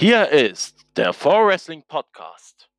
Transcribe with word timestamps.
Hier 0.00 0.30
ist 0.30 0.86
der 0.96 1.12
For 1.12 1.46
Wrestling 1.46 1.82
Podcast. 1.82 2.70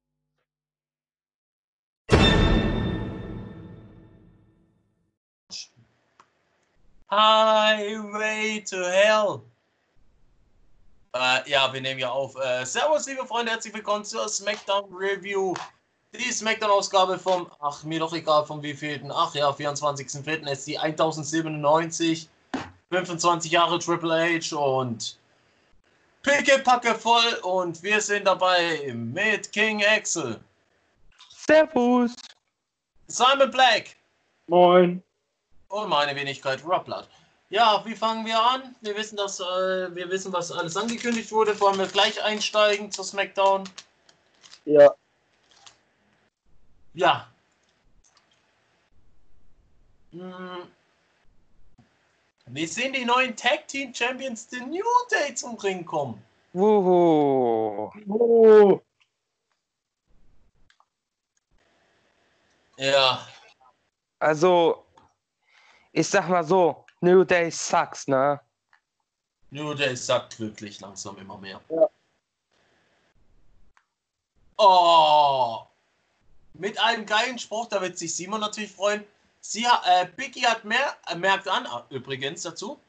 Highway 7.12 8.64
to 8.68 8.78
Hell. 8.78 9.42
Äh, 11.14 11.48
ja, 11.48 11.72
wir 11.72 11.82
nehmen 11.82 12.00
ja 12.00 12.10
auf. 12.10 12.36
Äh, 12.38 12.66
servus, 12.66 13.06
liebe 13.06 13.28
Freunde, 13.28 13.52
herzlich 13.52 13.76
willkommen 13.76 14.04
zur 14.04 14.28
SmackDown 14.28 14.92
Review. 14.92 15.54
Die 16.16 16.32
SmackDown-Ausgabe 16.32 17.20
vom, 17.20 17.52
ach, 17.60 17.84
mir 17.84 18.00
doch 18.00 18.16
egal, 18.16 18.48
vom 18.48 18.64
wievielten, 18.64 19.12
ach 19.12 19.36
ja, 19.36 19.52
24.04. 19.52 20.52
ist 20.52 20.66
die 20.66 20.80
1097. 20.80 22.28
25 22.90 23.52
Jahre 23.52 23.78
Triple 23.78 24.42
H 24.42 24.56
und 24.58 25.21
Pickepacke 26.24 26.96
voll 26.96 27.34
und 27.44 27.82
wir 27.82 28.00
sind 28.00 28.26
dabei 28.26 28.92
mit 28.94 29.52
King 29.52 29.84
Axel, 29.86 30.40
Servus. 31.30 32.16
Simon 33.08 33.50
Black 33.52 33.96
Moin. 34.48 35.02
und 35.70 35.90
meine 35.90 36.16
Wenigkeit 36.16 36.64
Rob 36.64 36.86
Blood. 36.86 37.08
Ja, 37.50 37.84
wie 37.86 37.96
fangen 37.96 38.26
wir 38.26 38.42
an? 38.42 38.76
Wir 38.80 38.96
wissen, 38.96 39.18
dass 39.18 39.40
äh, 39.42 39.94
wir 39.94 40.10
wissen, 40.10 40.32
was 40.32 40.52
alles 40.52 40.78
angekündigt 40.78 41.32
wurde. 41.32 41.60
Wollen 41.60 41.78
wir 41.80 41.88
gleich 41.88 42.24
einsteigen 42.24 42.90
zur 42.92 43.04
SmackDown? 43.04 43.68
Ja. 44.64 44.94
Ja. 46.94 47.28
Hm. 50.12 50.68
Wir 52.54 52.68
sehen 52.68 52.92
die 52.92 53.06
neuen 53.06 53.34
Tag 53.36 53.66
Team 53.70 53.94
Champions, 53.94 54.48
The 54.50 54.60
New 54.60 54.84
Day, 55.10 55.34
zum 55.36 55.56
Ring 55.56 55.86
kommen. 55.86 56.22
Wuhu. 56.52 57.90
Oh. 58.10 58.82
Ja, 62.78 63.26
Also, 64.20 64.86
ich 65.94 66.08
sag 66.08 66.28
mal 66.28 66.44
so, 66.44 66.86
New 67.00 67.24
Day 67.24 67.50
sucks, 67.50 68.08
ne? 68.08 68.40
New 69.50 69.74
Day 69.74 69.96
sagt 69.96 70.40
wirklich 70.40 70.80
langsam 70.82 71.18
immer 71.18 71.38
mehr. 71.38 71.62
Ja. 71.70 71.90
Oh! 74.58 75.62
Mit 76.54 76.78
einem 76.80 77.06
geilen 77.06 77.40
Spruch, 77.40 77.68
da 77.68 77.82
wird 77.82 77.98
sich 77.98 78.14
Simon 78.14 78.42
natürlich 78.42 78.74
freuen. 78.74 79.06
Sie, 79.42 79.66
äh, 79.66 80.08
Biggie 80.16 80.46
hat 80.46 80.64
mehr, 80.64 80.96
äh, 81.08 81.16
merkt 81.16 81.48
an, 81.48 81.66
äh, 81.66 81.96
übrigens 81.96 82.44
dazu, 82.44 82.80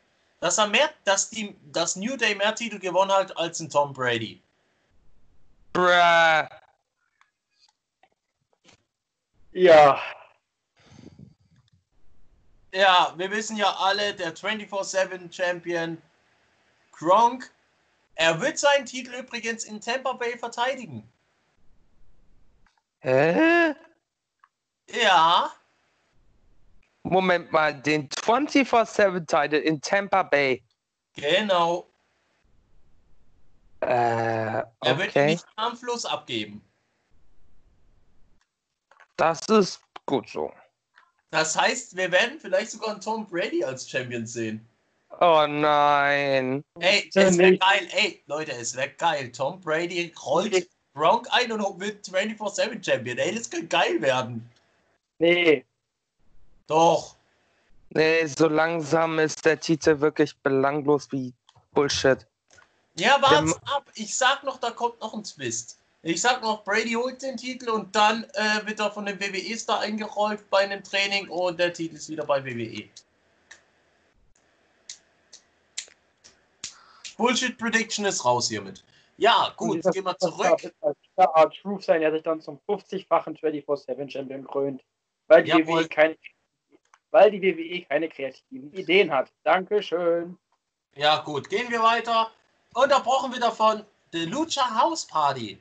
dass 0.40 0.58
er 0.58 0.68
mehr, 0.68 0.90
dass 1.04 1.30
die, 1.30 1.56
dass 1.72 1.96
New 1.96 2.16
Day 2.16 2.34
mehr 2.34 2.54
Titel 2.54 2.78
gewonnen 2.78 3.12
hat 3.12 3.36
als 3.36 3.60
ein 3.60 3.68
Tom 3.68 3.92
Brady. 3.92 4.40
Bruh. 5.72 6.46
Ja, 9.54 10.00
Ja, 12.74 13.12
wir 13.16 13.30
wissen 13.30 13.56
ja 13.56 13.70
alle, 13.78 14.14
der 14.14 14.34
24-7 14.34 15.30
Champion 15.30 16.00
Gronk, 16.92 17.50
er 18.14 18.40
wird 18.40 18.58
seinen 18.58 18.86
Titel 18.86 19.14
übrigens 19.14 19.64
in 19.64 19.80
Tampa 19.80 20.14
Bay 20.14 20.38
verteidigen. 20.38 21.06
Hä? 23.00 23.74
Ja, 24.88 25.52
Moment 27.04 27.50
mal, 27.52 27.74
den 27.74 28.08
24-7-Title 28.08 29.58
in 29.58 29.80
Tampa 29.80 30.22
Bay. 30.22 30.62
genau. 31.16 31.88
Äh, 33.80 33.86
Er 33.88 34.66
wird 34.84 35.00
ihn 35.00 35.08
okay. 35.08 35.26
nicht 35.32 35.44
am 35.56 35.76
Fluss 35.76 36.04
abgeben. 36.04 36.62
Das 39.16 39.40
ist 39.48 39.80
gut 40.06 40.28
so. 40.28 40.52
Das 41.30 41.58
heißt, 41.58 41.96
wir 41.96 42.12
werden 42.12 42.38
vielleicht 42.38 42.70
sogar 42.70 42.90
einen 42.90 43.00
Tom 43.00 43.26
Brady 43.26 43.64
als 43.64 43.88
Champion 43.88 44.24
sehen. 44.26 44.64
Oh 45.20 45.46
nein. 45.48 46.62
Ey, 46.78 47.10
Ja, 47.12 47.22
es 47.22 47.38
wäre 47.38 47.56
geil. 47.58 47.88
Ey, 47.92 48.22
Leute, 48.26 48.52
es 48.52 48.76
wäre 48.76 48.90
geil. 48.90 49.32
Tom 49.32 49.60
Brady 49.60 50.12
rollt 50.24 50.68
Gronk 50.94 51.26
ein 51.30 51.50
und 51.50 51.80
wird 51.80 52.06
24-7 52.06 52.84
Champion. 52.84 53.18
Ey, 53.18 53.34
das 53.34 53.50
könnte 53.50 53.66
geil 53.66 54.00
werden. 54.00 54.48
nee. 55.18 55.64
Doch. 56.72 57.16
Nee, 57.90 58.24
so 58.24 58.48
langsam 58.48 59.18
ist 59.18 59.44
der 59.44 59.60
Titel 59.60 60.00
wirklich 60.00 60.34
belanglos 60.38 61.12
wie 61.12 61.34
Bullshit. 61.72 62.26
Ja, 62.94 63.20
wart's 63.20 63.60
Der 63.60 63.74
ab. 63.74 63.90
Ich 63.94 64.16
sag 64.16 64.42
noch, 64.42 64.58
da 64.58 64.70
kommt 64.70 64.98
noch 65.02 65.12
ein 65.12 65.22
Twist. 65.22 65.78
Ich 66.00 66.22
sag 66.22 66.40
noch, 66.40 66.64
Brady 66.64 66.94
holt 66.94 67.20
den 67.20 67.36
Titel 67.36 67.68
und 67.68 67.94
dann 67.94 68.24
äh, 68.32 68.66
wird 68.66 68.80
er 68.80 68.90
von 68.90 69.04
dem 69.04 69.20
WWE-Star 69.20 69.80
eingerollt 69.80 70.48
bei 70.48 70.60
einem 70.60 70.82
Training 70.82 71.28
und 71.28 71.60
der 71.60 71.74
Titel 71.74 71.96
ist 71.96 72.08
wieder 72.08 72.24
bei 72.24 72.42
WWE. 72.42 72.88
Bullshit 77.18 77.58
Prediction 77.58 78.06
ist 78.06 78.24
raus 78.24 78.48
hiermit. 78.48 78.82
Ja, 79.18 79.52
gut, 79.58 79.84
Das- 79.84 79.92
gehen 79.94 80.06
wir 80.06 80.14
das 80.14 80.30
zurück. 80.30 80.72
Art 81.16 81.54
Truth 81.60 81.82
sein, 81.84 82.00
der 82.00 82.12
sich 82.12 82.22
dann 82.22 82.40
zum 82.40 82.58
50-fachen 82.66 83.36
24-7 83.38 84.08
Champion 84.10 84.46
krönt. 84.46 84.82
Weil 85.28 85.44
die. 85.44 85.52
WWE 85.52 85.86
keine, 85.86 86.16
weil 87.12 87.30
die 87.30 87.40
WWE 87.40 87.82
keine 87.86 88.08
kreativen 88.08 88.72
Ideen 88.72 89.12
hat. 89.12 89.30
Dankeschön. 89.44 90.36
Ja, 90.96 91.18
gut, 91.20 91.48
gehen 91.48 91.70
wir 91.70 91.82
weiter. 91.82 92.30
Unterbrochen 92.74 93.32
wir 93.32 93.40
davon 93.40 93.84
The 94.12 94.24
Lucha 94.24 94.78
House 94.78 95.06
Party. 95.06 95.58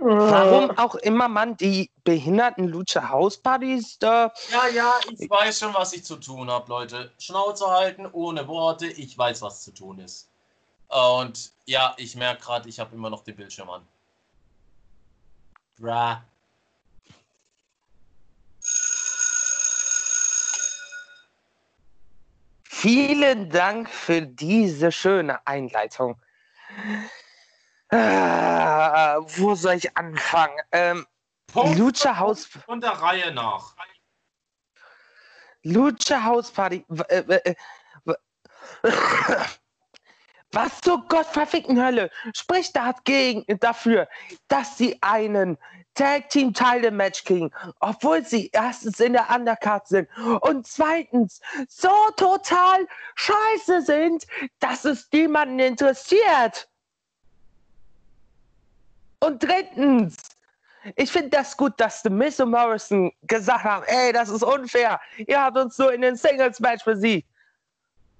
Warum 0.00 0.70
auch 0.78 0.94
immer 0.96 1.26
man 1.26 1.56
die 1.56 1.90
behinderten 2.04 2.68
Lucha 2.68 3.08
House 3.08 3.36
Partys 3.36 3.98
da. 3.98 4.32
Ja, 4.52 4.68
ja, 4.68 4.94
ich 5.10 5.28
weiß 5.28 5.58
schon, 5.58 5.74
was 5.74 5.92
ich 5.92 6.04
zu 6.04 6.16
tun 6.16 6.48
habe, 6.48 6.68
Leute. 6.68 7.10
Schnauze 7.18 7.66
halten, 7.68 8.06
ohne 8.12 8.46
Worte. 8.46 8.86
Ich 8.86 9.18
weiß, 9.18 9.42
was 9.42 9.64
zu 9.64 9.72
tun 9.72 9.98
ist. 9.98 10.28
Und 10.88 11.52
ja, 11.66 11.94
ich 11.98 12.14
merke 12.14 12.42
gerade, 12.42 12.68
ich 12.68 12.78
habe 12.78 12.94
immer 12.94 13.10
noch 13.10 13.24
den 13.24 13.34
Bildschirm 13.34 13.70
an. 13.70 13.82
Bra. 15.80 16.22
Vielen 22.80 23.50
Dank 23.50 23.90
für 23.90 24.22
diese 24.22 24.92
schöne 24.92 25.44
Einleitung. 25.44 26.16
Ah, 27.88 29.18
wo 29.18 29.56
soll 29.56 29.74
ich 29.74 29.96
anfangen? 29.96 30.56
Ähm, 30.70 31.04
Punkt 31.52 31.76
Lucha 31.76 32.16
House, 32.16 32.48
und 32.68 32.84
der 32.84 32.92
Reihe 32.92 33.32
nach. 33.32 33.74
Lucha 35.64 36.22
House 36.22 36.52
Party. 36.52 36.84
äh, 37.08 37.16
äh, 37.18 37.54
Was 40.52 40.80
zur 40.80 41.04
gottverfickten 41.08 41.84
Hölle 41.84 42.12
spricht 42.32 42.76
dagegen, 42.76 43.44
dafür, 43.58 44.08
dass 44.46 44.78
sie 44.78 44.96
einen 45.02 45.58
Tag 45.98 46.30
Team 46.30 46.54
Title 46.54 46.92
Match 46.92 47.24
kriegen, 47.24 47.50
obwohl 47.80 48.24
sie 48.24 48.50
erstens 48.52 49.00
in 49.00 49.14
der 49.14 49.28
Undercard 49.34 49.88
sind 49.88 50.08
und 50.42 50.64
zweitens 50.64 51.40
so 51.68 51.90
total 52.16 52.86
scheiße 53.16 53.82
sind, 53.82 54.24
dass 54.60 54.84
es 54.84 55.08
niemanden 55.12 55.58
interessiert. 55.58 56.68
Und 59.18 59.42
drittens, 59.42 60.16
ich 60.94 61.10
finde 61.10 61.30
das 61.30 61.56
gut, 61.56 61.72
dass 61.80 62.02
The 62.02 62.10
Miz 62.10 62.38
und 62.38 62.52
Morrison 62.52 63.10
gesagt 63.22 63.64
haben, 63.64 63.84
ey, 63.88 64.12
das 64.12 64.28
ist 64.28 64.44
unfair. 64.44 65.00
Ihr 65.16 65.42
habt 65.42 65.58
uns 65.58 65.76
nur 65.78 65.92
in 65.92 66.02
den 66.02 66.14
Singles 66.14 66.60
Match 66.60 66.84
besiegt. 66.84 67.28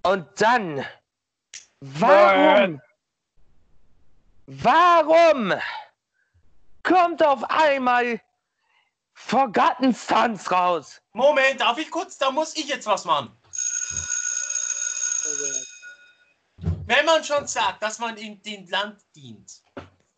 Und 0.03 0.27
dann, 0.41 0.84
warum, 1.81 2.81
warum 4.47 5.54
kommt 6.89 7.23
auf 7.23 7.45
einmal 7.51 8.21
Forgotten 9.13 9.95
Sons 9.95 10.51
raus? 10.51 11.01
Moment, 11.13 11.61
darf 11.61 11.79
ich 11.79 11.91
kurz? 11.91 12.17
Da 12.19 12.31
muss 12.31 12.57
ich 12.57 12.67
jetzt 12.67 12.87
was 12.87 13.05
machen. 13.05 13.37
Wenn 16.87 17.05
man 17.05 17.23
schon 17.23 17.47
sagt, 17.47 17.83
dass 17.83 17.99
man 17.99 18.17
in 18.17 18.43
dem 18.43 18.67
Land 18.69 19.01
dient, 19.15 19.63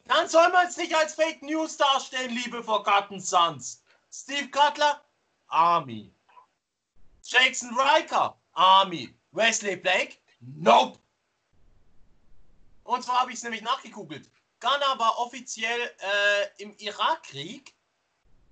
dann 0.06 0.28
soll 0.28 0.48
man 0.50 0.66
es 0.68 0.76
nicht 0.76 0.94
als 0.94 1.14
Fake 1.14 1.42
News 1.42 1.76
darstellen, 1.76 2.30
liebe 2.30 2.62
Forgotten 2.62 3.20
Sons. 3.20 3.82
Steve 4.12 4.48
Cutler, 4.50 5.00
Army. 5.48 6.12
Jackson 7.24 7.76
Riker, 7.76 8.36
Army. 8.52 9.14
Wesley 9.32 9.76
Blake, 9.76 10.16
Nope. 10.40 10.98
Und 12.82 13.04
zwar 13.04 13.20
habe 13.20 13.30
ich 13.30 13.36
es 13.36 13.44
nämlich 13.44 13.62
nachgegoogelt. 13.62 14.28
Ghana 14.60 14.98
war 14.98 15.18
offiziell 15.18 15.80
äh, 15.80 16.62
im 16.62 16.76
Irakkrieg 16.78 17.74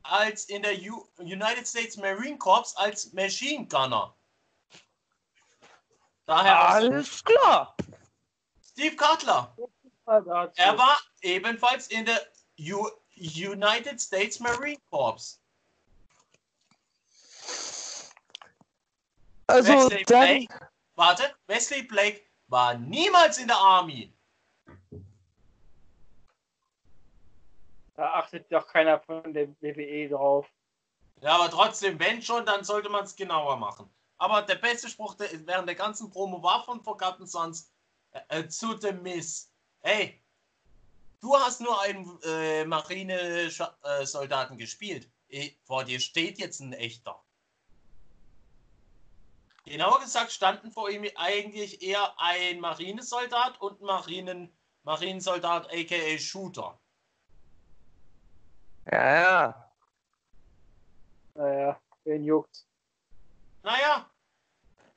als 0.03 0.47
in 0.47 0.63
der 0.63 0.75
U 0.91 1.07
United 1.19 1.67
States 1.69 1.97
Marine 1.97 2.39
Corps 2.39 2.75
als 2.77 3.13
Machine 3.13 3.67
Gunner. 3.67 4.15
Daher 6.27 6.69
Alles 6.69 7.23
klar. 7.25 7.75
Steve 8.73 8.97
Cutler. 8.97 9.55
Er 10.07 10.79
war 10.79 10.99
ebenfalls 11.23 11.89
in 11.89 12.07
der 12.07 12.21
U 12.59 12.89
United 13.17 14.01
States 14.01 14.41
Marine 14.41 14.81
Corps. 14.91 15.39
Also 19.47 19.73
Wesley 19.73 20.05
dann, 20.05 20.21
Blake, 20.21 20.71
warte, 20.95 21.35
Wesley 21.47 21.83
Blake 21.83 22.23
war 22.49 22.75
niemals 22.75 23.39
in 23.39 23.49
der 23.49 23.57
Army. 23.57 24.13
Da 27.99 28.13
achtet 28.13 28.53
doch 28.53 28.65
keiner 28.69 29.01
von 29.01 29.35
der 29.35 29.49
WWE 29.61 30.09
drauf. 30.09 30.47
Ja, 31.21 31.35
aber 31.35 31.51
trotzdem, 31.51 31.99
wenn 31.99 32.23
schon, 32.23 32.47
dann 32.47 32.63
sollte 32.63 32.89
man 32.89 33.03
es 33.03 33.17
genauer 33.17 33.57
machen. 33.57 33.93
Aber 34.19 34.43
der 34.43 34.55
beste 34.55 34.89
Spruch 34.89 35.15
der, 35.15 35.29
während 35.49 35.67
der 35.67 35.75
ganzen 35.75 36.09
Promo 36.09 36.41
war 36.41 36.65
von 36.65 36.81
Forgotten 36.81 37.27
Sons 37.27 37.73
äh, 38.13 38.21
äh, 38.29 38.49
zu 38.49 38.77
The 38.77 38.93
Miss. 38.93 39.53
Hey, 39.81 40.23
du 41.21 41.35
hast 41.35 41.61
nur 41.61 41.81
einen 41.83 42.23
äh, 42.23 42.65
Marine-Soldaten 42.67 44.57
gespielt. 44.59 45.11
Eh, 45.29 45.57
Vor 45.65 45.83
dir 45.83 45.99
steht 45.99 46.39
jetzt 46.39 46.61
ein 46.61 46.75
echter. 46.75 47.21
Genauer 49.65 49.99
gesagt 49.99 50.31
standen 50.31 50.71
vor 50.71 50.89
ihm 50.89 51.05
eigentlich 51.17 51.83
eher 51.83 52.15
ein 52.21 52.61
Marinesoldat 52.61 53.61
und 53.61 53.81
Marinen, 53.81 54.57
Marinensoldat 54.85 55.67
aka 55.75 56.17
Shooter. 56.17 56.79
Ja, 58.93 59.21
ja. 59.21 59.73
Naja, 61.35 61.81
wen 62.05 62.25
juckt's? 62.25 62.67
Naja, 63.63 64.09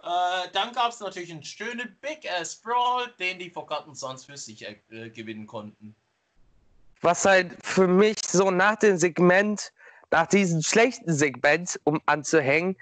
äh, 0.04 0.50
dann 0.54 0.74
gab 0.74 0.92
es 0.92 1.00
natürlich 1.00 1.32
einen 1.32 1.44
schönen 1.44 1.96
Big 2.02 2.28
Ass 2.30 2.56
Brawl, 2.56 3.08
den 3.20 3.38
die 3.38 3.50
Forgotten 3.50 3.94
Sons 3.94 4.26
für 4.26 4.38
sich 4.38 4.66
äh, 4.66 5.10
gewinnen 5.10 5.46
konnten. 5.46 5.96
Was 7.02 7.26
halt 7.26 7.56
für 7.64 7.88
mich 7.88 8.18
so 8.26 8.50
nach 8.50 8.76
dem 8.78 8.98
Segment, 8.98 9.72
nach 10.10 10.28
diesem 10.28 10.62
schlechten 10.62 11.14
Segment, 11.14 11.80
um 11.84 12.02
anzuhängen, 12.06 12.76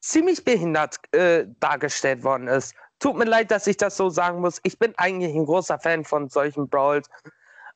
ziemlich 0.00 0.44
behindert 0.44 0.96
äh, 1.14 1.46
dargestellt 1.60 2.22
worden 2.22 2.48
ist. 2.48 2.74
Tut 2.98 3.16
mir 3.16 3.24
leid, 3.24 3.50
dass 3.50 3.66
ich 3.66 3.76
das 3.76 3.96
so 3.96 4.08
sagen 4.08 4.40
muss. 4.40 4.60
Ich 4.62 4.78
bin 4.78 4.94
eigentlich 4.96 5.34
ein 5.34 5.44
großer 5.44 5.78
Fan 5.78 6.04
von 6.04 6.28
solchen 6.28 6.68
Brawls. 6.68 7.08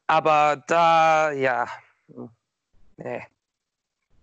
Aber 0.06 0.62
da, 0.66 1.30
ja. 1.32 1.66
Nee. 3.02 3.26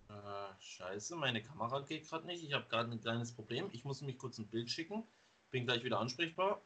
Äh, 0.08 0.54
scheiße, 0.60 1.16
meine 1.16 1.42
Kamera 1.42 1.80
geht 1.80 2.08
gerade 2.08 2.26
nicht. 2.26 2.44
Ich 2.44 2.52
habe 2.52 2.64
gerade 2.68 2.90
ein 2.90 3.00
kleines 3.00 3.32
Problem. 3.34 3.68
Ich 3.72 3.84
muss 3.84 4.00
mich 4.02 4.16
kurz 4.18 4.38
ein 4.38 4.46
Bild 4.46 4.70
schicken. 4.70 5.04
Bin 5.50 5.66
gleich 5.66 5.82
wieder 5.82 5.98
ansprechbar. 5.98 6.60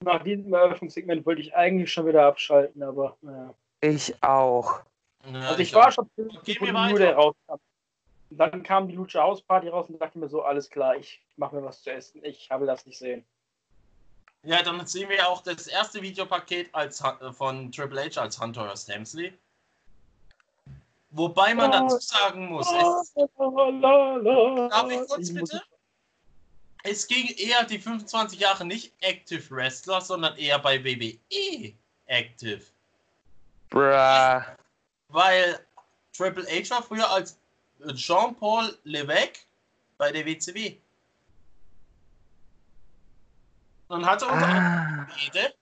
Nach 0.00 0.22
diesem 0.22 0.52
Eröffnungssegment 0.52 1.24
wollte 1.24 1.40
ich 1.40 1.54
eigentlich 1.54 1.92
schon 1.92 2.06
wieder 2.06 2.26
abschalten, 2.26 2.82
aber 2.82 3.16
naja. 3.22 3.54
Ich 3.80 4.22
auch. 4.22 4.82
Ja, 5.26 5.40
Also 5.48 5.60
ich 5.60 5.74
auch. 5.74 5.80
war 5.80 5.92
schon 5.92 6.10
Geh 6.44 6.60
wo 6.60 6.66
mir 6.66 6.74
weiter. 6.74 6.92
Nude 6.92 7.14
rauskam. 7.14 7.54
Und 8.30 8.38
dann 8.38 8.62
kam 8.62 8.88
die 8.88 8.94
Lucha 8.94 9.22
House 9.22 9.42
Party 9.42 9.68
raus 9.68 9.88
und 9.88 9.98
dachte 10.00 10.18
mir 10.18 10.28
so, 10.28 10.42
alles 10.42 10.68
klar, 10.68 10.96
ich 10.96 11.24
mache 11.36 11.56
mir 11.56 11.64
was 11.64 11.82
zu 11.82 11.90
essen. 11.90 12.22
Ich 12.24 12.50
habe 12.50 12.66
das 12.66 12.84
nicht 12.86 12.98
sehen. 12.98 13.24
Ja, 14.44 14.62
dann 14.62 14.86
sehen 14.86 15.08
wir 15.08 15.26
auch 15.28 15.42
das 15.42 15.66
erste 15.66 16.02
Videopaket 16.02 16.68
als, 16.74 17.00
äh, 17.00 17.32
von 17.32 17.72
Triple 17.72 18.04
H 18.04 18.20
als 18.20 18.38
Hunter 18.40 18.76
Stamsley. 18.76 19.32
Wobei 21.10 21.54
man 21.54 21.70
dazu 21.70 21.98
sagen 21.98 22.48
muss, 22.48 22.66
es, 22.66 23.14
Darf 23.14 24.90
ich 24.90 25.08
kurz 25.08 25.32
bitte? 25.32 25.62
es 26.82 27.06
ging 27.06 27.28
eher 27.36 27.64
die 27.64 27.78
25 27.78 28.40
Jahre 28.40 28.64
nicht 28.64 28.92
Active 29.00 29.48
Wrestler, 29.50 30.00
sondern 30.00 30.36
eher 30.36 30.58
bei 30.58 30.84
WWE 30.84 31.72
Active. 32.06 32.62
Bruh. 33.70 34.42
Weil 35.08 35.60
Triple 36.12 36.44
H 36.44 36.70
war 36.70 36.82
früher 36.82 37.08
als 37.08 37.38
Jean-Paul 37.94 38.76
Levesque 38.84 39.46
bei 39.96 40.12
der 40.12 40.26
WCW. 40.26 40.76
Und 43.88 44.06
hatte 44.06 44.26
unter 44.26 44.46
anderem 44.46 45.06
Ah. 45.10 45.14
Rede 45.14 45.54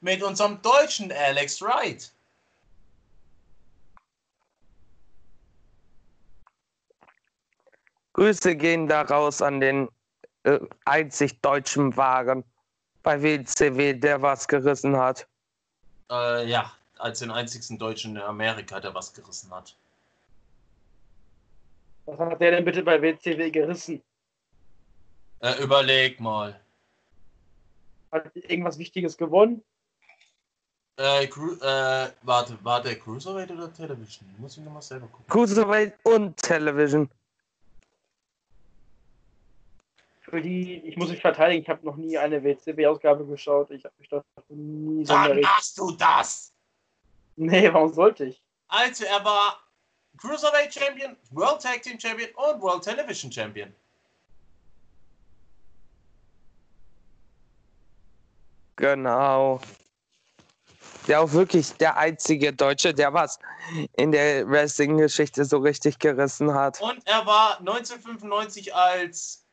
mit 0.00 0.22
unserem 0.22 0.60
deutschen 0.62 1.10
Alex 1.12 1.60
Wright. 1.60 2.12
Grüße 8.14 8.54
gehen 8.56 8.86
da 8.86 9.02
raus 9.02 9.42
an 9.42 9.60
den 9.60 9.88
äh, 10.44 10.60
einzig 10.84 11.40
deutschen 11.40 11.96
Wagen 11.96 12.44
bei 13.02 13.20
WCW, 13.20 13.94
der 13.94 14.22
was 14.22 14.46
gerissen 14.46 14.96
hat. 14.96 15.26
Äh, 16.10 16.46
ja, 16.48 16.72
als 16.98 17.18
den 17.18 17.30
einzigsten 17.30 17.78
Deutschen 17.78 18.14
in 18.16 18.22
Amerika, 18.22 18.78
der 18.78 18.94
was 18.94 19.12
gerissen 19.12 19.50
hat. 19.50 19.76
Was 22.06 22.18
hat 22.18 22.40
der 22.40 22.52
denn 22.52 22.64
bitte 22.64 22.82
bei 22.82 23.00
WCW 23.00 23.50
gerissen? 23.50 24.02
Äh, 25.40 25.60
überleg 25.62 26.20
mal. 26.20 26.60
Hat 28.14 28.30
irgendwas 28.36 28.78
Wichtiges 28.78 29.16
gewonnen? 29.16 29.64
Äh, 30.96 31.24
äh, 31.24 32.10
warte, 32.22 32.56
war 32.62 32.80
der 32.80 32.96
Cruiserweight 32.96 33.50
oder 33.50 33.72
Television? 33.72 34.32
Muss 34.38 34.56
ich 34.56 34.62
nochmal 34.62 34.82
selber 34.82 35.08
gucken. 35.08 35.26
Cruiserweight 35.26 35.94
und 36.04 36.36
Television. 36.36 37.10
Für 40.20 40.40
die, 40.40 40.76
ich 40.84 40.96
muss 40.96 41.08
mich 41.08 41.20
verteidigen, 41.20 41.62
ich 41.62 41.68
habe 41.68 41.84
noch 41.84 41.96
nie 41.96 42.16
eine 42.16 42.42
WCW-Ausgabe 42.44 43.26
geschaut. 43.26 43.72
Ich 43.72 43.84
habe 43.84 43.94
mich 43.98 44.08
dafür 44.08 44.24
nie 44.48 44.98
Wann 44.98 45.06
sonderlich. 45.06 45.44
machst 45.44 45.76
du 45.76 45.90
das? 45.90 46.52
Nee, 47.34 47.72
warum 47.72 47.92
sollte 47.92 48.26
ich? 48.26 48.40
Also, 48.68 49.04
er 49.06 49.24
war 49.24 49.58
Cruiserweight 50.18 50.72
Champion, 50.72 51.16
World 51.32 51.60
Tag 51.60 51.82
Team 51.82 51.98
Champion 51.98 52.30
und 52.36 52.62
World 52.62 52.84
Television 52.84 53.32
Champion. 53.32 53.74
Genau. 58.76 59.60
Der 61.06 61.20
auch 61.20 61.32
wirklich 61.32 61.72
der 61.74 61.96
einzige 61.96 62.52
Deutsche, 62.52 62.94
der 62.94 63.12
was 63.12 63.38
in 63.96 64.12
der 64.12 64.48
Wrestling-Geschichte 64.48 65.44
so 65.44 65.58
richtig 65.58 65.98
gerissen 65.98 66.52
hat. 66.52 66.80
Und 66.80 67.06
er 67.06 67.26
war 67.26 67.58
1995 67.58 68.74
als 68.74 69.44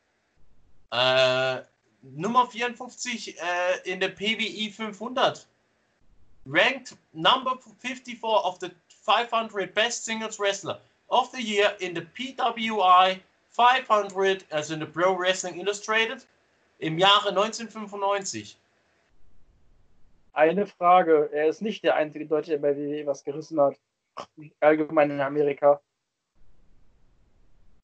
äh, 0.90 1.60
Nummer 2.02 2.46
54 2.46 3.38
äh, 3.38 3.42
in 3.84 4.00
der 4.00 4.08
PWI 4.08 4.72
500. 4.74 5.46
Ranked 6.46 6.96
number 7.12 7.58
54 7.78 8.24
of 8.24 8.58
the 8.60 8.70
500 9.04 9.74
best 9.74 10.04
singles 10.04 10.38
wrestler 10.38 10.80
of 11.08 11.30
the 11.32 11.40
year 11.40 11.76
in 11.80 11.94
the 11.94 12.00
PWI 12.00 13.20
500, 13.50 14.44
also 14.50 14.74
in 14.74 14.80
the 14.80 14.86
Pro 14.86 15.14
Wrestling 15.14 15.60
Illustrated, 15.60 16.24
im 16.80 16.98
Jahre 16.98 17.28
1995. 17.28 18.56
Eine 20.32 20.66
Frage. 20.66 21.30
Er 21.32 21.46
ist 21.48 21.60
nicht 21.62 21.84
der 21.84 21.94
einzige 21.96 22.26
Deutsche, 22.26 22.52
der 22.52 22.58
bei 22.58 22.76
WWE 22.76 23.06
was 23.06 23.22
gerissen 23.24 23.60
hat. 23.60 23.76
Allgemein 24.60 25.10
in 25.10 25.20
Amerika. 25.20 25.80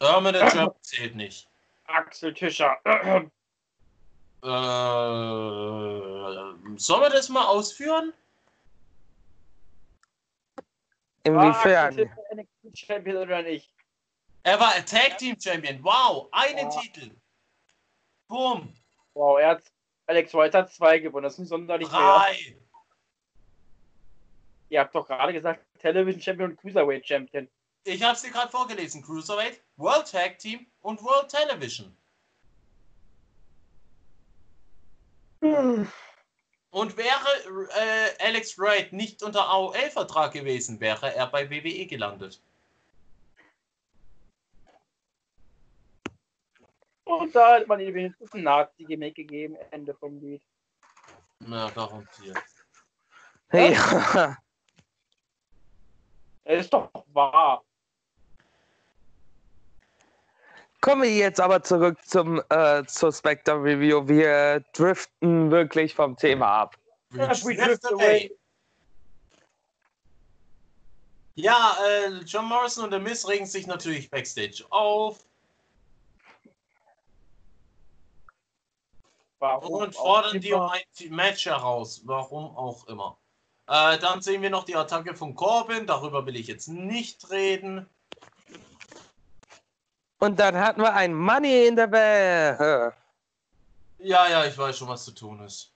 Terminal 0.00 0.48
Jump 0.54 0.76
zählt 0.82 1.14
nicht. 1.16 1.48
Axel 1.84 2.32
Tischer. 2.32 2.76
Äh, 2.84 3.28
sollen 6.76 7.02
wir 7.02 7.10
das 7.10 7.28
mal 7.28 7.46
ausführen? 7.46 8.12
War 11.24 11.48
Axel 11.50 11.72
Inwiefern? 11.72 11.96
Tischer 11.96 12.86
Champion 12.94 13.16
oder 13.16 13.42
nicht? 13.42 13.74
Er 14.44 14.60
war 14.60 14.72
Tag 14.86 15.18
Team 15.18 15.36
Champion. 15.40 15.82
Wow, 15.82 16.28
einen 16.30 16.70
Ja. 16.70 16.80
Titel. 16.80 17.10
Boom. 18.28 18.72
Wow, 19.14 19.38
er 19.40 19.48
hat 19.48 19.62
Alex 20.08 20.32
White 20.32 20.56
hat 20.56 20.72
zwei 20.72 20.98
gewonnen. 20.98 21.24
Das 21.24 21.34
ist 21.34 21.38
nicht 21.40 21.48
sonderlich 21.50 21.90
mehr. 21.90 22.00
Drei. 22.00 22.56
Ihr 24.70 24.80
habt 24.80 24.94
doch 24.94 25.06
gerade 25.06 25.32
gesagt, 25.32 25.64
Television 25.78 26.20
Champion 26.20 26.50
und 26.50 26.56
Cruiserweight 26.56 27.06
Champion. 27.06 27.48
Ich 27.84 28.02
habe 28.02 28.14
es 28.14 28.22
dir 28.22 28.30
gerade 28.30 28.50
vorgelesen. 28.50 29.02
Cruiserweight, 29.02 29.60
World 29.76 30.10
Tag 30.10 30.38
Team 30.38 30.66
und 30.80 31.02
World 31.02 31.28
Television. 31.28 31.94
Und 35.40 36.96
wäre 36.96 37.68
äh, 37.76 38.26
Alex 38.26 38.58
Wright 38.58 38.92
nicht 38.92 39.22
unter 39.22 39.46
AOL-Vertrag 39.48 40.32
gewesen, 40.32 40.80
wäre 40.80 41.14
er 41.14 41.26
bei 41.28 41.50
WWE 41.50 41.86
gelandet. 41.86 42.42
Und 47.08 47.34
da 47.34 47.54
hat 47.54 47.66
man 47.66 47.80
ihm 47.80 47.94
wenigstens 47.94 48.34
ein 48.34 48.42
Nazi-Gimmick 48.42 49.14
gegeben. 49.14 49.56
Ende 49.70 49.94
vom 49.94 50.20
Lied. 50.20 50.42
Na, 51.38 51.70
garantiert. 51.70 52.36
Ja. 53.50 54.36
Er 56.44 56.58
ist 56.58 56.70
doch 56.70 56.90
wahr. 57.12 57.64
Kommen 60.82 61.02
wir 61.02 61.14
jetzt 61.14 61.40
aber 61.40 61.62
zurück 61.62 61.98
zum 62.04 62.42
äh, 62.50 62.84
zur 62.84 63.12
Spectre 63.12 63.54
Review. 63.54 64.06
Wir 64.06 64.62
driften 64.74 65.50
wirklich 65.50 65.94
vom 65.94 66.14
Thema 66.16 66.46
ab. 66.60 66.76
Away. 67.14 68.36
Ja, 71.36 71.74
äh, 71.86 72.18
John 72.26 72.46
Morrison 72.46 72.84
und 72.84 72.92
The 72.92 72.98
Miz 72.98 73.26
regen 73.26 73.46
sich 73.46 73.66
natürlich 73.66 74.10
backstage 74.10 74.64
auf 74.70 75.27
Warum 79.38 79.82
und 79.82 79.94
fordern 79.94 80.40
die 80.40 80.52
um 80.52 80.62
ein 80.62 80.82
Match 81.10 81.46
heraus. 81.46 82.02
Warum 82.04 82.56
auch 82.56 82.86
immer. 82.88 83.18
Äh, 83.68 83.98
dann 83.98 84.20
sehen 84.20 84.42
wir 84.42 84.50
noch 84.50 84.64
die 84.64 84.74
Attacke 84.74 85.14
von 85.14 85.34
Corbin. 85.34 85.86
Darüber 85.86 86.26
will 86.26 86.36
ich 86.36 86.48
jetzt 86.48 86.68
nicht 86.68 87.30
reden. 87.30 87.88
Und 90.18 90.40
dann 90.40 90.56
hatten 90.56 90.80
wir 90.80 90.94
ein 90.94 91.14
Money 91.14 91.68
in 91.68 91.76
the 91.76 91.86
Bank. 91.86 92.94
Ja, 93.98 94.28
ja, 94.28 94.44
ich 94.44 94.56
weiß 94.58 94.78
schon, 94.78 94.88
was 94.88 95.04
zu 95.04 95.12
tun 95.12 95.40
ist. 95.44 95.72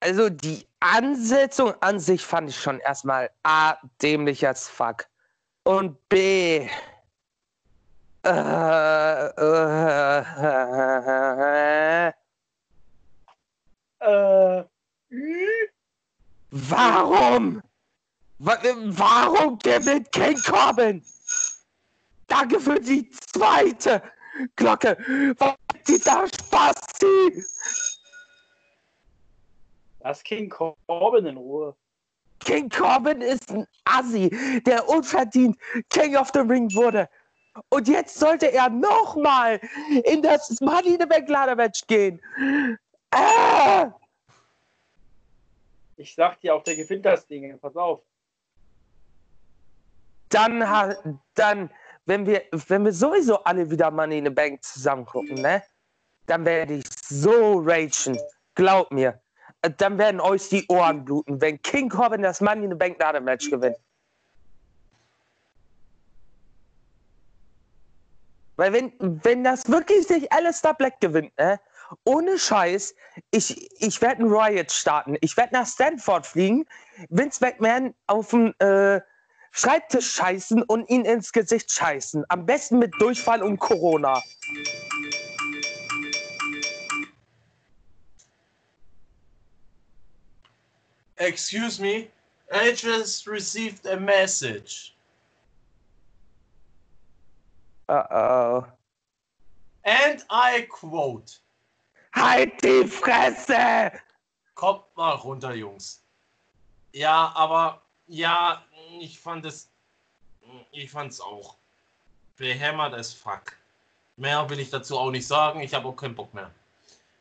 Also 0.00 0.28
die 0.28 0.66
Ansetzung 0.80 1.74
an 1.80 1.98
sich 1.98 2.24
fand 2.24 2.50
ich 2.50 2.60
schon 2.60 2.78
erstmal 2.80 3.30
A, 3.42 3.76
dämlich 4.02 4.46
als 4.46 4.68
fuck. 4.68 5.06
Und 5.64 6.08
B, 6.08 6.68
äh, 8.22 8.28
äh, 8.28 10.24
Äh, 14.00 14.64
ü- 15.10 15.68
warum? 16.50 17.62
Wa- 18.38 18.58
Warum 18.62 19.58
gewinnt 19.60 20.12
King 20.12 20.36
Corbin? 20.42 21.02
Danke 22.26 22.60
für 22.60 22.78
die 22.78 23.08
zweite 23.10 24.02
Glocke. 24.56 24.98
Was 25.38 25.54
die 25.88 25.98
da 26.00 26.26
Spaß 26.26 26.74
lass 30.00 30.22
King 30.22 30.50
Corbin 30.50 31.26
in 31.26 31.36
Ruhe. 31.38 31.74
King 32.44 32.68
Corbin 32.68 33.20
ist 33.20 33.50
ein 33.50 33.66
Assi, 33.84 34.30
der 34.66 34.88
unverdient 34.88 35.56
King 35.90 36.16
of 36.16 36.30
the 36.32 36.40
Ring 36.40 36.72
wurde. 36.74 37.08
Und 37.68 37.88
jetzt 37.88 38.18
sollte 38.18 38.52
er 38.52 38.68
nochmal 38.68 39.60
in 40.04 40.22
das 40.22 40.60
Money 40.60 40.94
in 40.94 41.00
the 41.00 41.06
Bank 41.06 41.28
Match 41.56 41.86
gehen. 41.86 42.20
Äh, 43.10 43.86
Ich 45.96 46.14
sag 46.14 46.40
dir 46.40 46.54
auch, 46.54 46.62
der 46.62 46.76
gewinnt 46.76 47.04
das 47.04 47.26
Ding. 47.26 47.58
Pass 47.58 47.76
auf. 47.76 48.02
dann, 50.28 51.18
dann 51.34 51.70
wenn, 52.06 52.26
wir, 52.26 52.42
wenn 52.68 52.84
wir 52.84 52.92
sowieso 52.92 53.42
alle 53.44 53.70
wieder 53.70 53.90
Money 53.90 54.18
in 54.18 54.24
the 54.24 54.30
Bank 54.30 54.62
zusammen 54.62 55.06
gucken, 55.06 55.40
ne? 55.40 55.62
Dann 56.26 56.44
werde 56.44 56.74
ich 56.74 56.84
so 57.08 57.58
ragen. 57.58 58.18
Glaub 58.54 58.90
mir. 58.90 59.20
Dann 59.78 59.98
werden 59.98 60.20
euch 60.20 60.48
die 60.48 60.66
Ohren 60.68 61.04
bluten, 61.04 61.40
wenn 61.40 61.60
King 61.62 61.88
Corbin 61.88 62.22
das 62.22 62.40
Money 62.40 62.64
in 62.64 62.70
the 62.70 62.76
Bank 62.76 62.98
Ladder 62.98 63.20
Match 63.20 63.50
gewinnt. 63.50 63.76
Weil 68.56 68.72
wenn, 68.72 68.92
wenn 68.98 69.42
das 69.42 69.68
wirklich 69.68 70.06
sich 70.06 70.32
Alistair 70.32 70.74
Black 70.74 71.00
gewinnt, 71.00 71.36
ne? 71.38 71.58
Ohne 72.04 72.38
Scheiß, 72.38 72.94
ich, 73.30 73.70
ich 73.80 74.00
werde 74.00 74.22
einen 74.22 74.32
Riot 74.32 74.72
starten. 74.72 75.16
Ich 75.20 75.36
werde 75.36 75.54
nach 75.54 75.66
Stanford 75.66 76.26
fliegen, 76.26 76.64
Vince 77.10 77.44
McMahon 77.44 77.94
auf 78.06 78.30
den 78.30 78.58
äh, 78.60 79.00
Schreibtisch 79.56 80.10
scheißen 80.10 80.64
und 80.64 80.90
ihn 80.90 81.04
ins 81.04 81.30
Gesicht 81.30 81.70
scheißen. 81.70 82.24
Am 82.28 82.44
besten 82.44 82.80
mit 82.80 82.92
Durchfall 82.98 83.40
und 83.40 83.60
Corona. 83.60 84.20
Excuse 91.18 91.80
me, 91.80 92.08
I 92.52 92.72
just 92.72 93.26
received 93.26 93.86
a 93.86 93.98
message. 93.98 94.94
Uh-oh. 97.88 98.66
And 99.84 100.24
I 100.30 100.66
quote. 100.70 101.38
Halt 102.14 102.62
die 102.62 102.86
Fresse! 102.86 103.92
Kommt 104.54 104.84
mal 104.96 105.16
runter, 105.16 105.52
Jungs. 105.54 106.00
Ja, 106.92 107.32
aber 107.34 107.82
ja, 108.06 108.64
ich 109.00 109.18
fand 109.18 109.44
es. 109.44 109.68
Ich 110.70 110.90
fand's 110.90 111.20
auch. 111.20 111.56
Behämmert 112.36 112.94
as 112.94 113.12
fuck. 113.12 113.56
Mehr 114.16 114.48
will 114.48 114.60
ich 114.60 114.70
dazu 114.70 114.96
auch 114.96 115.10
nicht 115.10 115.26
sagen. 115.26 115.60
Ich 115.60 115.74
habe 115.74 115.88
auch 115.88 115.96
keinen 115.96 116.14
Bock 116.14 116.32
mehr. 116.32 116.50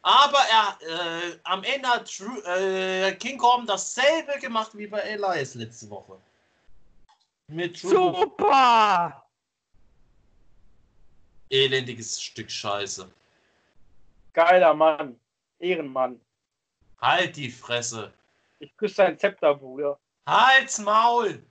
Aber 0.03 0.39
er, 0.51 0.77
äh, 0.81 1.39
am 1.43 1.63
Ende 1.63 1.87
hat 1.87 2.19
Drew, 2.19 2.39
äh, 2.41 3.15
King 3.15 3.37
Corbin 3.37 3.65
dasselbe 3.65 4.37
gemacht 4.39 4.71
wie 4.77 4.87
bei 4.87 4.99
Elias 4.99 5.55
letzte 5.55 5.89
Woche. 5.89 6.19
Mit 7.47 7.81
Drew. 7.81 8.13
Super! 8.13 9.25
Elendiges 11.49 12.21
Stück 12.21 12.51
Scheiße. 12.51 13.09
Geiler 14.33 14.73
Mann. 14.73 15.17
Ehrenmann. 15.59 16.19
Halt 16.99 17.37
die 17.37 17.49
Fresse. 17.49 18.11
Ich 18.59 18.75
küsse 18.75 18.97
dein 18.97 19.17
Zepter, 19.17 19.55
Bruder. 19.55 19.97
Halt's 20.27 20.79
Maul! 20.79 21.41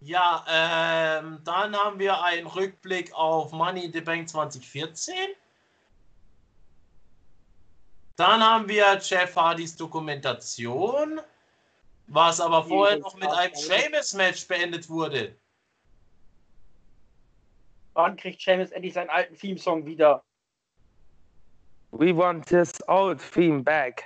Ja, 0.00 0.44
ähm, 0.48 1.40
dann 1.44 1.76
haben 1.76 1.98
wir 1.98 2.22
einen 2.22 2.46
Rückblick 2.46 3.12
auf 3.14 3.52
Money 3.52 3.84
in 3.84 3.92
the 3.92 4.00
Bank 4.00 4.28
2014. 4.28 5.14
Dann 8.20 8.44
haben 8.44 8.68
wir 8.68 9.00
Jeff 9.02 9.34
Hardys 9.34 9.74
Dokumentation, 9.74 11.22
was 12.08 12.38
aber 12.38 12.62
vorher 12.62 12.98
noch 12.98 13.14
mit 13.14 13.30
einem 13.30 13.54
Sheamus-Match 13.56 14.46
beendet 14.46 14.90
wurde. 14.90 15.34
Wann 17.94 18.18
kriegt 18.18 18.42
Seamus 18.42 18.72
endlich 18.72 18.92
seinen 18.92 19.08
alten 19.08 19.34
Theme-Song 19.34 19.86
wieder? 19.86 20.22
We 21.92 22.14
want 22.14 22.44
this 22.44 22.74
old 22.88 23.18
theme 23.32 23.62
back. 23.62 24.04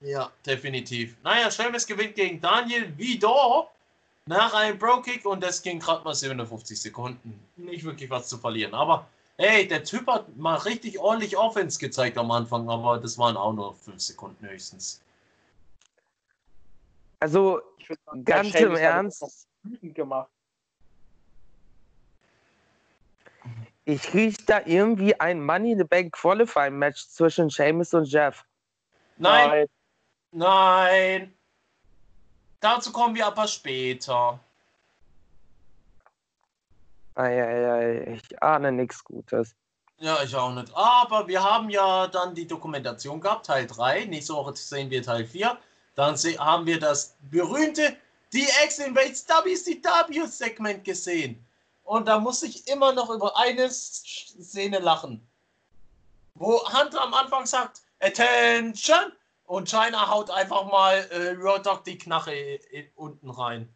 Ja, 0.00 0.32
definitiv. 0.46 1.14
Naja, 1.22 1.50
Sheamus 1.50 1.86
gewinnt 1.86 2.14
gegen 2.14 2.40
Daniel 2.40 2.96
Vidor 2.96 3.70
nach 4.24 4.54
einem 4.54 4.78
Bro-Kick 4.78 5.26
und 5.26 5.42
das 5.42 5.60
ging 5.60 5.80
gerade 5.80 6.02
mal 6.02 6.14
57 6.14 6.80
Sekunden. 6.80 7.38
Nicht 7.56 7.84
wirklich 7.84 8.08
was 8.08 8.26
zu 8.26 8.38
verlieren. 8.38 8.72
Aber 8.72 9.06
hey, 9.38 9.66
der 9.66 9.84
Typ 9.84 10.06
hat 10.06 10.36
mal 10.36 10.56
richtig 10.56 10.98
ordentlich 10.98 11.36
Offense 11.36 11.78
gezeigt 11.78 12.18
am 12.18 12.30
Anfang, 12.30 12.68
aber 12.68 12.98
das 12.98 13.18
waren 13.18 13.36
auch 13.36 13.52
nur 13.52 13.74
5 13.74 14.00
Sekunden 14.00 14.48
höchstens. 14.48 15.02
Also, 17.20 17.60
sagen, 18.06 18.24
Ganz 18.24 18.54
im 18.54 18.72
hat 18.72 18.80
Ernst? 18.80 19.48
gemacht. 19.82 20.28
ich 23.84 24.14
rieche 24.14 24.42
da 24.46 24.60
irgendwie 24.64 25.18
ein 25.20 25.44
Money 25.44 25.72
in 25.72 25.78
the 25.78 25.84
Bank 25.84 26.12
Qualifying 26.12 26.78
Match 26.78 27.06
zwischen 27.08 27.50
Seamus 27.50 27.92
und 27.94 28.10
Jeff. 28.10 28.44
Nein, 29.16 29.66
nein. 30.32 31.34
Dazu 32.60 32.92
kommen 32.92 33.14
wir 33.14 33.26
aber 33.26 33.46
später. 33.46 34.40
Eieiei, 37.14 38.14
ich 38.14 38.42
ahne 38.42 38.72
nichts 38.72 39.02
Gutes. 39.04 39.54
Ja, 39.98 40.22
ich 40.22 40.34
auch 40.34 40.52
nicht. 40.52 40.74
Aber 40.74 41.28
wir 41.28 41.42
haben 41.42 41.70
ja 41.70 42.06
dann 42.08 42.34
die 42.34 42.46
Dokumentation 42.46 43.20
gehabt, 43.20 43.46
Teil 43.46 43.66
3. 43.66 44.06
Nächste 44.06 44.34
Woche 44.34 44.54
sehen 44.56 44.90
wir 44.90 45.02
Teil 45.02 45.24
4. 45.24 45.56
Dann 45.94 46.16
haben 46.16 46.66
wir 46.66 46.80
das 46.80 47.16
berühmte 47.30 47.96
DX 48.32 48.80
Invades 48.80 49.24
WCW 49.28 50.26
Segment 50.26 50.84
gesehen. 50.84 51.44
Und 51.84 52.08
da 52.08 52.18
muss 52.18 52.42
ich 52.42 52.66
immer 52.66 52.92
noch 52.92 53.10
über 53.10 53.36
eine 53.36 53.66
Sz- 53.66 54.40
Szene 54.42 54.80
lachen. 54.80 55.24
Wo 56.34 56.60
Hunter 56.72 57.02
am 57.02 57.14
Anfang 57.14 57.46
sagt, 57.46 57.82
Attention! 58.00 59.12
Und 59.46 59.68
China 59.68 60.10
haut 60.10 60.30
einfach 60.30 60.64
mal 60.64 60.96
äh, 61.10 61.32
Road 61.38 61.66
Dogg 61.66 61.84
die 61.84 61.98
Knarre 61.98 62.34
äh, 62.34 62.88
unten 62.96 63.28
rein. 63.30 63.68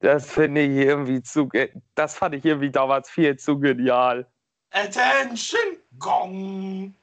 Das 0.00 0.30
finde 0.30 0.62
ich 0.62 0.86
irgendwie 0.86 1.22
zu. 1.22 1.48
Das 1.94 2.16
fand 2.16 2.34
ich 2.34 2.44
irgendwie 2.44 2.70
damals 2.70 3.10
viel 3.10 3.36
zu 3.36 3.58
genial. 3.58 4.26
Attention! 4.70 5.78
Gong! 5.98 6.94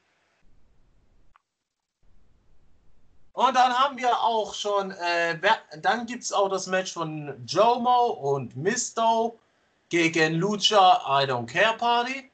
Und 3.32 3.54
dann 3.54 3.72
haben 3.78 3.98
wir 3.98 4.18
auch 4.18 4.54
schon, 4.54 4.92
äh, 4.92 5.38
dann 5.82 6.06
gibt 6.06 6.22
es 6.22 6.32
auch 6.32 6.48
das 6.48 6.66
Match 6.66 6.94
von 6.94 7.34
Jomo 7.46 8.06
und 8.06 8.56
Misto 8.56 9.38
gegen 9.90 10.34
Lucha 10.36 11.02
I 11.06 11.26
Don't 11.30 11.46
Care 11.46 11.76
Party. 11.76 12.30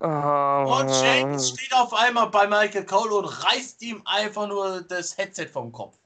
Und 0.00 0.90
Sheamus 0.90 1.52
Oh. 1.52 1.54
steht 1.56 1.72
auf 1.74 1.94
einmal 1.94 2.28
bei 2.30 2.46
Michael 2.48 2.86
Cole 2.86 3.14
und 3.14 3.26
reißt 3.26 3.82
ihm 3.82 4.02
einfach 4.04 4.48
nur 4.48 4.80
das 4.82 5.16
Headset 5.16 5.46
vom 5.46 5.70
Kopf. 5.70 5.99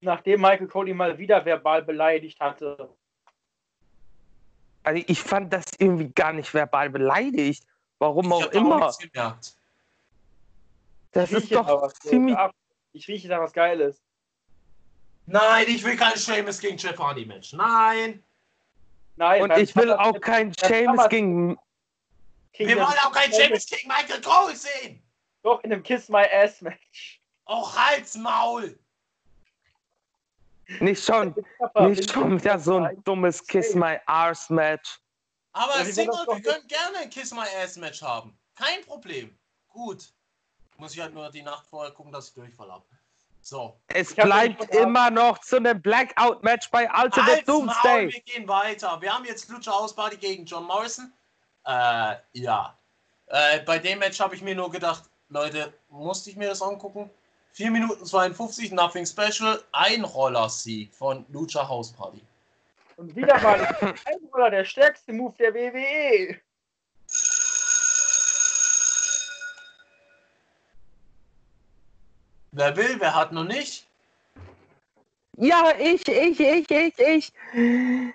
Nachdem 0.00 0.40
Michael 0.40 0.68
Cole 0.68 0.90
ihn 0.90 0.96
mal 0.96 1.18
wieder 1.18 1.44
verbal 1.44 1.82
beleidigt 1.82 2.38
hatte. 2.40 2.88
Also 4.84 5.02
ich 5.06 5.20
fand 5.20 5.52
das 5.52 5.64
irgendwie 5.78 6.08
gar 6.08 6.32
nicht 6.32 6.52
verbal 6.54 6.88
beleidigt. 6.90 7.64
Warum 7.98 8.26
Ich 8.26 8.32
auch 8.32 8.46
immer. 8.52 8.78
nichts 8.86 8.98
gemerkt. 8.98 9.54
Das 11.12 11.30
Ich 11.32 11.38
ist 11.38 11.52
doch 11.54 11.82
was, 11.82 11.94
ziemlich. 11.94 12.36
Ach, 12.36 12.52
Ich 12.92 13.08
rieche 13.08 13.28
da 13.28 13.40
was 13.40 13.52
Geiles. 13.52 14.00
Nein, 15.26 15.66
ich 15.68 15.84
will 15.84 15.96
kein 15.96 16.16
Sheamus 16.16 16.58
gegen 16.58 16.76
Jeff 16.78 16.98
Hardy 16.98 17.26
Match. 17.26 17.52
Nein. 17.52 18.22
Nein, 19.16 19.42
Und 19.42 19.56
ich 19.58 19.74
will 19.74 19.92
auch 19.92 20.18
kein 20.20 20.52
Summer- 20.54 21.08
gegen. 21.08 21.58
Wir 22.54 22.76
wollen 22.76 22.98
auch 23.04 23.12
kein 23.12 23.32
Sheamus 23.32 23.66
gegen 23.66 23.88
Michael 23.88 24.20
Cole 24.22 24.54
sehen. 24.56 25.02
Doch 25.42 25.62
in 25.64 25.72
einem 25.72 25.82
Kiss 25.82 26.08
My 26.08 26.24
Ass 26.32 26.60
Match. 26.62 27.20
Auch 27.44 27.76
Halsmaul. 27.76 28.78
Nicht 30.80 31.04
schon, 31.04 31.34
nicht 31.80 32.10
schon 32.10 32.38
wieder 32.38 32.58
so 32.58 32.76
ein 32.76 33.02
dummes 33.04 33.44
Kiss 33.46 33.74
My 33.74 33.98
Arse 34.06 34.52
Match. 34.52 35.00
Aber 35.52 35.78
Ja, 35.78 35.84
Single, 35.84 36.14
wir 36.26 36.42
können 36.42 36.66
gerne 36.68 36.98
ein 36.98 37.10
Kiss 37.10 37.32
My 37.32 37.46
Ass 37.62 37.76
Match 37.76 38.02
haben. 38.02 38.38
Kein 38.54 38.84
Problem. 38.84 39.36
Gut. 39.68 40.12
Muss 40.76 40.94
ich 40.94 41.00
halt 41.00 41.14
nur 41.14 41.30
die 41.30 41.42
Nacht 41.42 41.66
vorher 41.66 41.92
gucken, 41.92 42.12
dass 42.12 42.28
ich 42.28 42.34
Durchfall 42.34 42.70
habe. 42.70 42.84
So. 43.40 43.80
Es 43.88 44.14
bleibt 44.14 44.72
immer 44.74 45.10
noch 45.10 45.38
zu 45.38 45.56
einem 45.56 45.80
Blackout 45.80 46.42
Match 46.42 46.70
bei 46.70 46.82
Ultimate 46.84 47.38
Halsmaul, 47.38 47.44
Doomsday. 47.44 48.12
wir 48.12 48.20
gehen 48.20 48.46
weiter. 48.46 49.00
Wir 49.00 49.12
haben 49.12 49.24
jetzt 49.24 49.48
Lucha 49.48 49.72
House 49.72 49.94
Party 49.94 50.16
gegen 50.16 50.44
John 50.44 50.64
Morrison. 50.64 51.12
Äh, 51.64 52.16
ja. 52.32 52.78
Äh, 53.26 53.60
bei 53.60 53.78
dem 53.78 53.98
Match 53.98 54.20
habe 54.20 54.34
ich 54.34 54.42
mir 54.42 54.54
nur 54.54 54.70
gedacht, 54.70 55.04
Leute, 55.28 55.72
musste 55.88 56.30
ich 56.30 56.36
mir 56.36 56.48
das 56.48 56.62
angucken? 56.62 57.10
4 57.52 57.70
Minuten 57.70 58.04
52, 58.04 58.72
Nothing 58.72 59.06
Special, 59.06 59.62
Einroller-Sieg 59.72 60.92
von 60.92 61.26
Lucha 61.30 61.66
House 61.68 61.92
Party. 61.92 62.22
Und 62.96 63.14
wieder 63.14 63.40
mal 63.40 63.64
ein 64.06 64.18
Roller, 64.32 64.50
der 64.50 64.64
stärkste 64.64 65.12
Move 65.12 65.34
der. 65.38 65.54
WWE. 65.54 66.40
Wer 72.50 72.76
will, 72.76 72.98
wer 72.98 73.14
hat 73.14 73.32
noch 73.32 73.44
nicht? 73.44 73.86
Ja, 75.36 75.72
ich, 75.78 76.06
ich, 76.08 76.40
ich, 76.40 76.68
ich, 76.68 76.98
ich. 76.98 77.32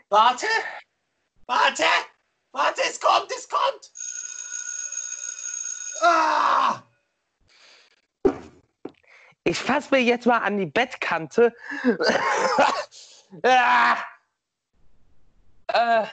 Warte! 0.10 0.48
Warte! 1.46 1.86
Warte, 2.52 2.82
es 2.82 3.00
kommt, 3.00 3.32
es 3.32 3.48
kommt! 3.48 3.92
Ah! 6.02 6.83
Ich 9.46 9.60
fasse 9.60 9.90
mir 9.94 10.02
jetzt 10.02 10.26
mal 10.26 10.38
an 10.38 10.58
die 10.58 10.66
Bettkante. 10.66 11.54
ah. 13.44 13.98
äh, 15.68 16.06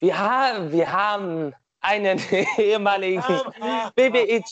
wir, 0.00 0.18
haben, 0.18 0.72
wir 0.72 0.90
haben 0.90 1.54
einen 1.80 2.18
ehemaligen 2.58 3.22
Ah, 3.60 3.92
WWE, 3.94 4.42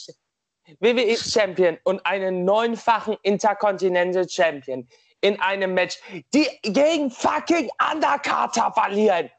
WWE 0.80 1.16
Champion 1.16 1.78
und 1.84 2.04
einen 2.04 2.44
neunfachen 2.44 3.16
Intercontinental 3.22 4.28
Champion 4.28 4.86
in 5.22 5.40
einem 5.40 5.72
Match, 5.72 5.98
die 6.34 6.46
gegen 6.62 7.10
fucking 7.10 7.70
Undercarter 7.90 8.70
verlieren. 8.72 9.30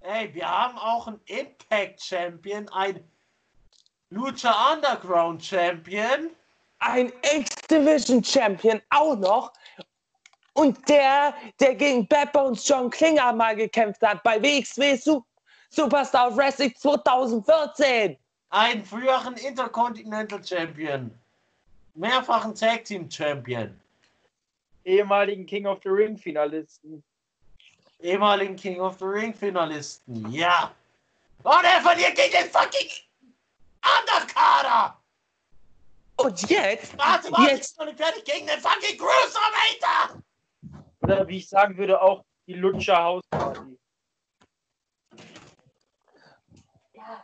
Ey, 0.00 0.32
wir 0.34 0.48
haben 0.48 0.78
auch 0.78 1.06
einen 1.06 1.20
Impact 1.26 2.02
Champion, 2.02 2.68
ein 2.68 3.11
Lucha 4.12 4.74
Underground 4.74 5.42
Champion. 5.42 6.30
ein 6.80 7.12
X-Division 7.22 8.22
Champion 8.22 8.82
auch 8.90 9.16
noch. 9.16 9.52
Und 10.54 10.86
der, 10.88 11.34
der 11.60 11.74
gegen 11.74 12.06
Bad 12.06 12.32
Bones 12.32 12.68
John 12.68 12.90
Klinger 12.90 13.32
mal 13.32 13.56
gekämpft 13.56 14.02
hat 14.02 14.22
bei 14.22 14.40
WXW 14.42 14.96
Su 14.96 15.22
Superstar 15.70 16.36
Wrestling 16.36 16.74
2014. 16.76 18.18
einen 18.50 18.84
früheren 18.84 19.34
Intercontinental 19.38 20.44
Champion, 20.44 21.10
mehrfachen 21.94 22.54
Tag 22.54 22.84
Team 22.84 23.10
Champion, 23.10 23.80
Ehemaligen 24.84 25.46
King 25.46 25.66
of 25.66 25.78
the 25.82 25.88
Ring 25.88 26.18
Finalisten. 26.18 27.02
ehemaligen 28.02 28.56
King 28.56 28.80
of 28.80 28.98
the 28.98 29.06
Ring 29.06 29.32
Finalisten. 29.32 30.30
Ja. 30.30 30.74
Und 31.44 31.64
er 31.64 31.80
verliert 31.80 32.14
gegen 32.16 32.32
den 32.32 32.50
fucking 32.50 32.90
Undercarder. 33.84 35.02
Und 36.16 36.48
jetzt, 36.48 36.96
Warte, 36.96 37.32
warte, 37.32 37.42
ich 37.42 37.48
jetzt, 37.50 37.76
bin 37.76 37.86
noch 37.86 37.92
nicht 37.92 38.02
fertig 38.02 38.24
gegen 38.24 38.46
den 38.46 38.60
fucking 38.60 38.98
Cruiserweighter. 38.98 40.22
Oder 41.02 41.26
wie 41.26 41.38
ich 41.38 41.48
sagen 41.48 41.76
würde, 41.76 42.00
auch 42.00 42.24
die 42.46 42.54
Lutscher 42.54 43.02
House 43.02 43.24
Party. 43.30 43.78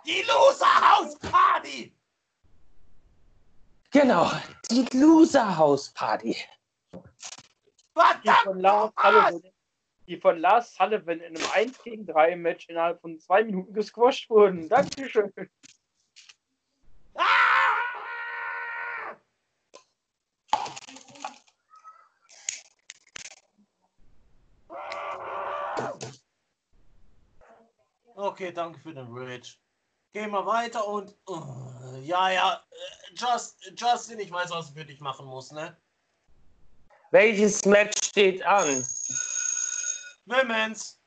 Die 0.05 0.23
Loser 0.23 0.91
House 0.91 1.19
Party. 1.19 1.95
genau, 3.91 4.31
die 4.71 4.85
Loser 4.93 5.57
House 5.57 5.93
Party. 5.93 6.37
Die 8.25 8.31
von 8.45 8.61
Lars. 8.61 8.93
Sullivan, 9.01 9.43
die 10.07 10.17
von 10.21 10.39
Lars 10.39 10.75
Sullivan 10.75 11.21
in 11.21 11.37
einem 11.37 11.51
1 11.53 11.83
gegen 11.83 12.07
3 12.07 12.37
Match 12.37 12.69
innerhalb 12.69 13.01
von 13.01 13.19
zwei 13.19 13.45
Minuten 13.45 13.73
gesquasht 13.73 14.29
wurden. 14.31 14.69
Dankeschön. 14.69 15.33
Ah! 17.15 17.49
Okay, 28.19 28.51
danke 28.51 28.81
für 28.81 28.93
den 28.93 29.07
Rage. 29.17 29.55
Gehen 30.13 30.33
wir 30.33 30.45
weiter 30.45 30.85
und. 30.89 31.15
uh, 31.29 31.97
ja, 32.03 32.31
ja. 32.31 32.55
äh, 32.55 33.15
Just, 33.15 33.57
Justin, 33.77 34.19
ich 34.19 34.33
weiß, 34.33 34.51
was 34.51 34.71
ich 34.71 34.75
für 34.75 34.85
dich 34.85 35.01
machen 35.01 35.27
muss, 35.27 35.53
ne? 35.53 35.77
Welches 37.13 37.65
Match 37.65 38.09
steht 38.09 38.43
an? 38.43 38.85
Women's. 40.27 40.99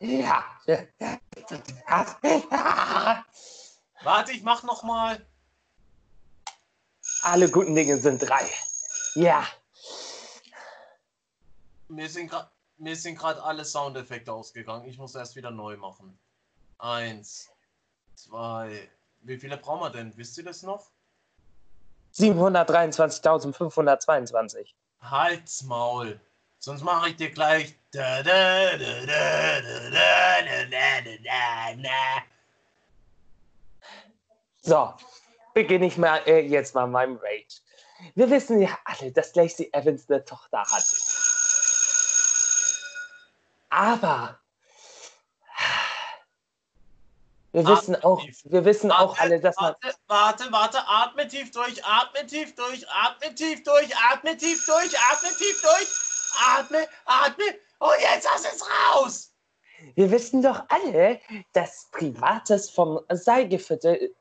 Ja. 0.00 0.42
Warte, 4.02 4.32
ich 4.32 4.42
mach 4.42 4.62
noch 4.62 4.82
mal. 4.84 5.26
Alle 7.20 7.50
guten 7.50 7.74
Dinge 7.74 7.98
sind 7.98 8.22
drei. 8.22 8.50
Ja. 9.14 9.46
Mir 11.92 12.08
sind 12.96 13.18
gerade 13.18 13.42
alle 13.42 13.66
Soundeffekte 13.66 14.32
ausgegangen. 14.32 14.88
Ich 14.88 14.96
muss 14.96 15.14
erst 15.14 15.36
wieder 15.36 15.50
neu 15.50 15.76
machen. 15.76 16.18
Eins, 16.78 17.50
zwei. 18.14 18.88
Wie 19.20 19.36
viele 19.36 19.58
brauchen 19.58 19.82
wir 19.82 19.90
denn? 19.90 20.16
Wisst 20.16 20.38
ihr 20.38 20.44
das 20.44 20.62
noch? 20.62 20.86
723.522. 22.14 24.68
Halt's 25.02 25.62
Maul. 25.62 26.18
Sonst 26.58 26.82
mache 26.82 27.10
ich 27.10 27.16
dir 27.16 27.30
gleich. 27.30 27.76
So, 34.62 34.94
beginne 35.54 35.86
ich 35.86 35.96
mal 35.98 36.22
äh, 36.26 36.40
jetzt 36.40 36.74
mal 36.74 36.86
meinem 36.86 37.16
Rage. 37.16 37.60
Wir 38.14 38.30
wissen 38.30 38.62
ja 38.62 38.78
alle, 38.84 39.12
dass 39.12 39.34
Lacey 39.34 39.70
Evans 39.72 40.08
eine 40.08 40.24
Tochter 40.24 40.58
hat. 40.58 40.84
Aber 43.72 44.38
wir 47.52 47.66
wissen 47.66 47.96
auch, 48.04 48.22
wir 48.44 48.64
wissen 48.66 48.92
auch 48.92 49.18
alle, 49.18 49.40
dass 49.40 49.56
man 49.56 49.74
Warte, 49.80 49.96
warte, 50.08 50.52
warte, 50.52 50.78
atme 50.86 51.26
tief 51.26 51.50
durch, 51.52 51.82
atme 51.82 52.26
tief 52.26 52.54
durch, 52.54 52.86
atme 52.90 53.34
tief 53.34 53.64
durch, 53.64 53.96
atme 53.96 54.36
tief 54.36 54.66
durch, 54.66 54.98
atme 54.98 55.28
tief 55.38 55.62
durch, 55.62 55.88
atme, 56.58 56.86
atme. 57.06 57.44
Und 57.78 57.94
jetzt 58.00 58.30
hast 58.30 58.44
du 58.44 58.48
es 58.50 58.62
raus. 58.62 59.32
Wir 59.94 60.10
wissen 60.10 60.42
doch 60.42 60.64
alle, 60.68 61.18
dass 61.54 61.88
Privates 61.92 62.68
vom 62.68 63.00
Seilgeviertel 63.08 64.14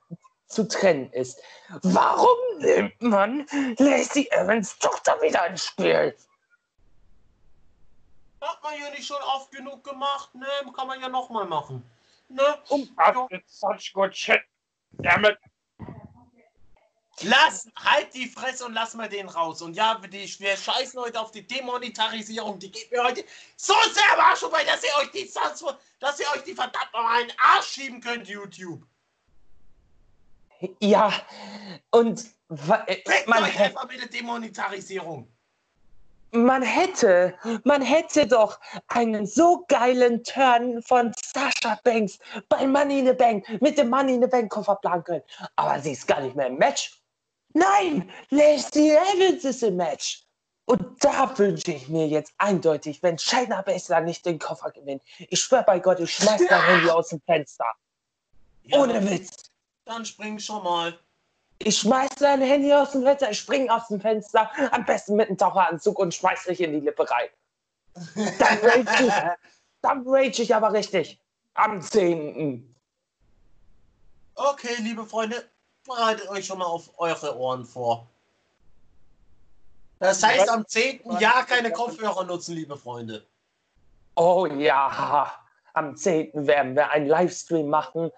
zu 0.47 0.65
trennen 0.65 1.11
ist. 1.11 1.41
Warum 1.83 2.37
nimmt 2.59 3.01
man 3.01 3.45
Lacey 3.77 4.29
Evans 4.31 4.79
Tochter 4.79 5.21
wieder 5.21 5.45
ins 5.47 5.65
Spiel? 5.65 6.15
Hat 8.61 8.71
man 8.71 8.79
ja 8.79 8.89
nicht 8.91 9.07
schon 9.07 9.21
oft 9.23 9.51
genug 9.51 9.83
gemacht, 9.83 10.35
ne? 10.35 10.45
Kann 10.75 10.87
man 10.87 11.01
ja 11.01 11.09
nochmal 11.09 11.45
machen. 11.45 11.83
Ne? 12.29 12.57
Um 12.69 12.87
such 13.47 13.91
good 13.93 14.15
shit. 14.15 14.41
Damn 14.93 15.25
it. 15.25 15.37
Lass, 17.23 17.67
halt 17.75 18.13
die 18.13 18.27
Fresse 18.27 18.65
und 18.65 18.73
lass 18.73 18.93
mal 18.93 19.09
den 19.09 19.29
raus. 19.29 19.61
Und 19.61 19.75
ja, 19.75 19.95
die, 19.95 20.39
wir 20.39 20.55
scheißen 20.55 20.99
heute 20.99 21.19
auf 21.19 21.31
die 21.31 21.45
Demonetarisierung. 21.45 22.59
Die 22.59 22.71
geht 22.71 22.91
mir 22.91 23.03
heute 23.03 23.23
so 23.55 23.73
sehr 23.93 24.13
am 24.13 24.19
Arsch 24.19 24.39
vorbei, 24.39 24.63
dass 24.63 24.83
ihr 24.83 24.89
euch 24.99 25.11
die, 25.11 25.31
dass 25.99 26.19
ihr 26.19 26.25
euch 26.35 26.43
die 26.43 26.53
verdammt 26.53 26.93
nochmal 26.93 27.21
in 27.21 27.27
den 27.27 27.37
Arsch 27.39 27.67
schieben 27.67 27.99
könnt, 27.99 28.27
YouTube. 28.27 28.83
Ja, 30.79 31.11
und 31.89 32.25
äh, 32.49 32.95
Fickt 33.07 33.27
man, 33.27 33.43
euch 33.43 33.59
einfach 33.59 33.87
mit 33.87 33.99
der 33.99 34.07
Demonetarisierung. 34.07 35.30
Man 36.31 36.61
hätte, 36.61 37.35
man 37.63 37.81
hätte 37.81 38.27
doch 38.27 38.59
einen 38.87 39.25
so 39.25 39.65
geilen 39.67 40.23
Turn 40.23 40.81
von 40.83 41.13
Sasha 41.21 41.79
Banks 41.83 42.19
bei 42.49 42.65
Money 42.65 42.99
in 42.99 43.07
the 43.07 43.13
Bank 43.13 43.45
mit 43.61 43.77
dem 43.77 43.89
Money 43.89 44.15
in 44.15 44.21
the 44.21 44.27
Bank 44.27 44.51
Koffer 44.51 44.75
planen 44.75 45.03
können. 45.03 45.23
Aber 45.55 45.79
sie 45.79 45.91
ist 45.91 46.07
gar 46.07 46.21
nicht 46.21 46.35
mehr 46.35 46.47
im 46.47 46.57
Match. 46.57 47.01
Nein, 47.53 48.09
Lacey 48.29 48.91
Evans 48.91 49.43
ist 49.43 49.63
im 49.63 49.75
Match. 49.75 50.23
Und 50.65 51.03
da 51.03 51.37
wünsche 51.37 51.71
ich 51.71 51.89
mir 51.89 52.07
jetzt 52.07 52.33
eindeutig, 52.37 53.03
wenn 53.03 53.17
Shayna 53.17 53.61
Baszler 53.61 53.99
nicht 53.99 54.25
den 54.25 54.39
Koffer 54.39 54.71
gewinnt. 54.71 55.03
Ich 55.17 55.41
schwöre 55.41 55.63
bei 55.63 55.79
Gott, 55.79 55.99
ich 55.99 56.13
schmeiß 56.13 56.41
dein 56.47 56.65
Handy 56.65 56.89
aus 56.89 57.09
dem 57.09 57.19
Fenster. 57.21 57.65
Ja, 58.63 58.79
Ohne 58.79 59.09
Witz. 59.09 59.51
Dann 59.85 60.05
spring 60.05 60.39
schon 60.39 60.63
mal. 60.63 60.97
Ich 61.63 61.77
schmeiß 61.79 62.09
dein 62.19 62.41
Handy 62.41 62.73
aus 62.73 62.91
dem 62.91 63.03
Fenster, 63.03 63.29
ich 63.29 63.39
spring 63.39 63.69
aus 63.69 63.87
dem 63.87 63.99
Fenster, 63.99 64.49
am 64.71 64.85
besten 64.85 65.15
mit 65.15 65.27
einem 65.27 65.37
Taucheranzug 65.37 65.99
und 65.99 66.13
schmeiß 66.13 66.45
dich 66.45 66.61
in 66.61 66.71
die 66.71 66.79
Lippe 66.79 67.09
rein. 67.09 67.29
Dann 68.15 68.57
rage 68.59 69.05
ich, 69.05 69.13
dann 69.81 70.07
rage 70.07 70.41
ich 70.41 70.55
aber 70.55 70.73
richtig. 70.73 71.19
Am 71.53 71.81
10. 71.81 72.75
Okay, 74.35 74.75
liebe 74.79 75.05
Freunde, 75.05 75.43
bereitet 75.85 76.29
euch 76.29 76.45
schon 76.45 76.59
mal 76.59 76.65
auf 76.65 76.89
eure 76.97 77.37
Ohren 77.37 77.65
vor. 77.65 78.07
Das 79.99 80.23
heißt, 80.23 80.49
am 80.49 80.67
10. 80.67 81.19
Jahr 81.19 81.45
keine 81.45 81.71
Kopfhörer 81.71 82.23
nutzen, 82.23 82.55
liebe 82.55 82.75
Freunde. 82.75 83.23
Oh 84.15 84.47
ja, 84.47 85.31
am 85.73 85.95
10. 85.95 86.31
werden 86.47 86.75
wir 86.75 86.89
einen 86.89 87.07
Livestream 87.07 87.69
machen. 87.69 88.11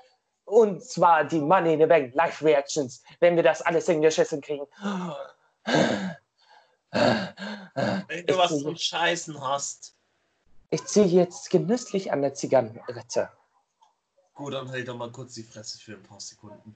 Und 0.46 0.84
zwar 0.84 1.24
die 1.24 1.40
Money 1.40 1.74
in 1.74 1.80
the 1.80 1.86
Bank 1.86 2.14
Live 2.16 2.42
Reactions, 2.42 3.02
wenn 3.20 3.36
wir 3.36 3.44
das 3.44 3.62
alles 3.62 3.86
hingeschissen 3.86 4.42
kriegen. 4.42 4.66
Wenn 6.92 8.26
du 8.26 8.34
Ich 8.34 8.38
was 8.38 8.60
zum 8.60 8.76
Scheißen 8.76 9.42
hast. 9.42 9.96
Ich 10.70 10.84
ziehe 10.86 11.06
jetzt 11.06 11.50
genüsslich 11.50 12.12
an 12.12 12.22
der 12.22 12.34
Zigarrenritte. 12.34 13.30
Gut, 14.34 14.54
dann 14.54 14.70
hält 14.70 14.88
doch 14.88 14.98
mal 14.98 15.12
kurz 15.12 15.36
die 15.36 15.44
Fresse 15.44 15.78
für 15.78 15.94
ein 15.94 16.04
paar 16.04 16.20
Sekunden. 16.20 16.76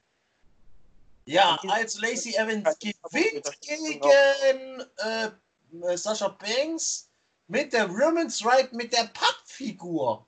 Ja, 1.26 1.60
also 1.68 2.00
Lacey 2.02 2.36
Evans 2.36 2.78
gewinnt 2.80 3.62
gegen 3.62 4.86
äh, 4.98 5.98
Sascha 5.98 6.30
Banks 6.30 7.10
mit 7.48 7.74
der 7.74 7.90
Women's 7.90 8.46
Right 8.46 8.72
mit 8.72 8.94
der 8.94 9.10
Pappfigur. 9.14 10.26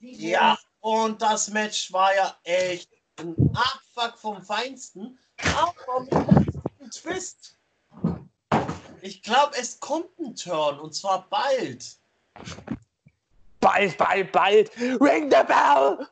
Ja, 0.00 0.58
und 0.80 1.20
das 1.20 1.50
Match 1.50 1.92
war 1.92 2.14
ja 2.14 2.34
echt 2.44 2.90
ein 3.16 3.34
Abfuck 3.54 4.18
vom 4.18 4.42
Feinsten, 4.42 5.18
aber 5.54 6.00
mit 6.00 6.14
einem 6.14 6.90
Twist. 6.90 7.56
Ich 9.02 9.22
glaube, 9.22 9.56
es 9.58 9.78
kommt 9.78 10.18
ein 10.18 10.34
Turn 10.34 10.78
und 10.80 10.94
zwar 10.94 11.28
bald. 11.28 11.96
Bald, 13.60 13.96
bald, 13.98 14.32
bald. 14.32 14.70
Ring 14.78 15.30
the 15.30 15.42
bell. 15.46 16.08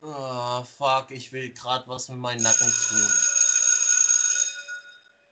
Ah, 0.00 0.62
fuck, 0.64 1.10
ich 1.10 1.32
will 1.32 1.52
gerade 1.52 1.86
was 1.88 2.08
mit 2.08 2.18
meinem 2.18 2.42
Nacken 2.42 2.72
tun. 2.88 3.37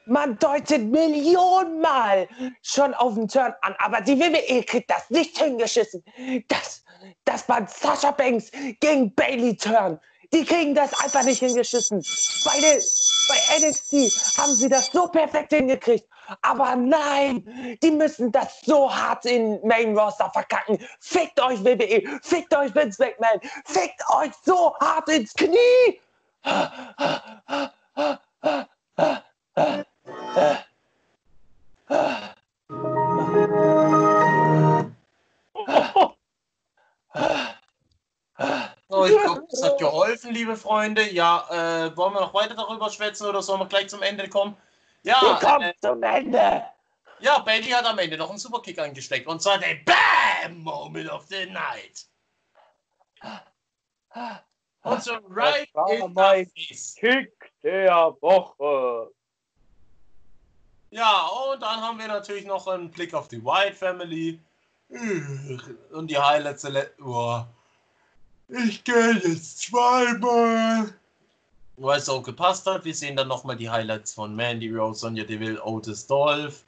Man 0.06 0.38
deutet 0.38 0.84
Millionenmal 0.84 2.28
schon 2.62 2.94
auf 2.94 3.14
den 3.14 3.26
Turn 3.26 3.52
an, 3.62 3.74
aber 3.78 4.00
die 4.00 4.18
WWE 4.18 4.62
kriegt 4.62 4.88
das 4.90 5.10
nicht 5.10 5.36
hingeschissen. 5.36 6.04
Das, 6.48 6.84
das 7.24 7.48
war 7.48 7.66
Sasha 7.66 8.12
Banks 8.12 8.50
gegen 8.80 9.12
Bailey 9.14 9.56
Turn. 9.56 9.98
Die 10.32 10.44
kriegen 10.44 10.74
das 10.74 10.92
einfach 11.02 11.24
nicht 11.24 11.40
hingeschissen. 11.40 12.04
Bei, 12.44 12.60
der, 12.60 12.80
bei 13.28 13.68
NXT 13.68 14.38
haben 14.38 14.54
sie 14.54 14.68
das 14.68 14.92
so 14.92 15.08
perfekt 15.08 15.52
hingekriegt. 15.52 16.08
Aber 16.42 16.74
nein, 16.76 17.78
die 17.82 17.90
müssen 17.90 18.32
das 18.32 18.60
so 18.62 18.92
hart 18.92 19.26
in 19.26 19.60
Main 19.66 19.96
Roster 19.96 20.30
verkacken. 20.30 20.78
Fickt 21.00 21.40
euch 21.40 21.64
WWE, 21.64 22.20
fickt 22.22 22.54
euch 22.54 22.74
Vince 22.74 23.02
McMahon, 23.02 23.40
fickt 23.64 24.00
euch 24.10 24.32
so 24.44 24.74
hart 24.80 25.08
ins 25.08 25.34
Knie. 25.34 26.00
Liebe 40.36 40.56
Freunde. 40.56 41.10
Ja, 41.12 41.46
äh, 41.50 41.96
wollen 41.96 42.14
wir 42.14 42.20
noch 42.20 42.34
weiter 42.34 42.54
darüber 42.54 42.90
schwätzen 42.90 43.26
oder 43.26 43.42
sollen 43.42 43.60
wir 43.60 43.66
gleich 43.66 43.88
zum 43.88 44.02
Ende 44.02 44.28
kommen? 44.28 44.56
Wir 45.02 45.12
Ja, 45.12 45.38
kommen 45.40 45.62
äh, 45.70 45.74
zum 45.80 46.02
Ende. 46.02 46.64
ja, 47.20 47.38
Bailey 47.38 47.70
hat 47.70 47.86
am 47.86 47.98
Ende 47.98 48.18
noch 48.18 48.28
einen 48.28 48.38
Superkick 48.38 48.78
eingesteckt 48.78 49.26
und 49.26 49.40
zwar 49.40 49.58
den 49.58 49.82
BAM 49.84 50.58
Moment 50.58 51.10
of 51.10 51.26
the 51.28 51.46
Night. 51.46 52.06
Und 54.82 55.02
so 55.02 55.14
right 55.28 55.68
in 55.90 56.14
the 56.14 56.46
face. 56.54 56.94
Kick 56.94 57.32
der 57.62 58.14
Woche. 58.20 59.10
Ja, 60.90 61.26
und 61.50 61.60
dann 61.60 61.80
haben 61.80 61.98
wir 61.98 62.08
natürlich 62.08 62.46
noch 62.46 62.66
einen 62.68 62.90
Blick 62.90 63.12
auf 63.12 63.28
die 63.28 63.44
White 63.44 63.74
Family. 63.74 64.40
Und 64.88 66.10
die 66.10 66.18
Highlights 66.18 66.62
der 66.62 66.90
oh. 67.04 67.42
Ich 68.48 68.84
gehe 68.84 69.12
jetzt 69.24 69.60
zweimal. 69.60 70.94
Weil 71.76 71.98
es 71.98 72.08
auch 72.08 72.22
gepasst 72.22 72.66
hat. 72.66 72.84
Wir 72.84 72.94
sehen 72.94 73.16
dann 73.16 73.28
nochmal 73.28 73.56
die 73.56 73.68
Highlights 73.68 74.14
von 74.14 74.34
Mandy 74.34 74.70
Rose, 74.70 75.00
Sonja 75.00 75.24
Deville, 75.24 75.62
Otis 75.62 76.06
Dolph. 76.06 76.64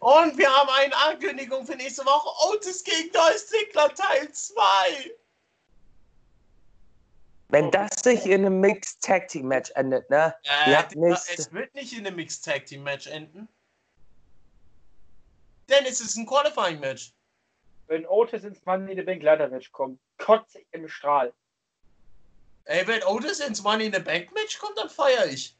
Und 0.00 0.36
wir 0.36 0.50
haben 0.50 0.68
eine 0.70 0.96
Ankündigung 0.96 1.64
für 1.64 1.76
nächste 1.76 2.04
Woche. 2.04 2.52
Otis 2.52 2.82
gegen 2.82 3.12
Dolph 3.12 3.46
Ziggler 3.46 3.94
Teil 3.94 4.30
2. 4.32 4.62
Wenn 7.48 7.70
das 7.70 7.90
sich 8.02 8.26
in 8.26 8.46
einem 8.46 8.60
Mixed 8.60 9.02
Tag 9.02 9.28
Team 9.28 9.48
Match 9.48 9.70
endet, 9.74 10.08
ne? 10.08 10.34
Äh, 10.44 10.70
Ja, 10.72 10.88
es 11.10 11.52
wird 11.52 11.74
nicht 11.74 11.92
in 11.92 12.06
einem 12.06 12.16
Mixed 12.16 12.44
Tag 12.44 12.66
Team 12.66 12.82
Match 12.82 13.06
enden. 13.06 13.48
Denn 15.68 15.84
es 15.84 16.00
ist 16.00 16.16
ein 16.16 16.26
Qualifying 16.26 16.80
Match. 16.80 17.12
Wenn 17.90 18.06
Otis 18.06 18.44
ins 18.44 18.64
Money 18.64 18.92
in 18.92 18.98
the 18.98 19.02
Bank 19.02 19.20
Leitermatch 19.20 19.72
kommt, 19.72 19.98
kotze 20.16 20.60
ich 20.60 20.66
im 20.70 20.86
Strahl. 20.86 21.32
Ey, 22.66 22.86
wenn 22.86 23.02
Otis 23.02 23.40
ins 23.40 23.64
Money 23.64 23.86
in 23.86 23.92
the 23.92 23.98
Bank 23.98 24.32
Match 24.32 24.60
kommt, 24.60 24.78
dann 24.78 24.88
feiere 24.88 25.26
ich. 25.26 25.56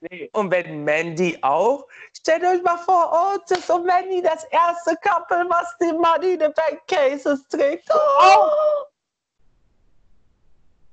Nee, 0.00 0.30
Und 0.32 0.50
wenn 0.50 0.82
Mandy 0.82 1.36
auch, 1.42 1.86
stellt 2.16 2.42
euch 2.42 2.62
mal 2.62 2.78
vor, 2.78 3.34
Otis 3.34 3.68
und 3.68 3.84
Mandy, 3.84 4.22
das 4.22 4.44
erste 4.44 4.96
Couple, 4.96 5.44
was 5.50 5.76
die 5.78 5.92
Money 5.92 6.32
in 6.32 6.40
the 6.40 6.48
Bank 6.56 6.86
Cases 6.86 7.46
trägt. 7.48 7.86
Oh! 7.92 8.86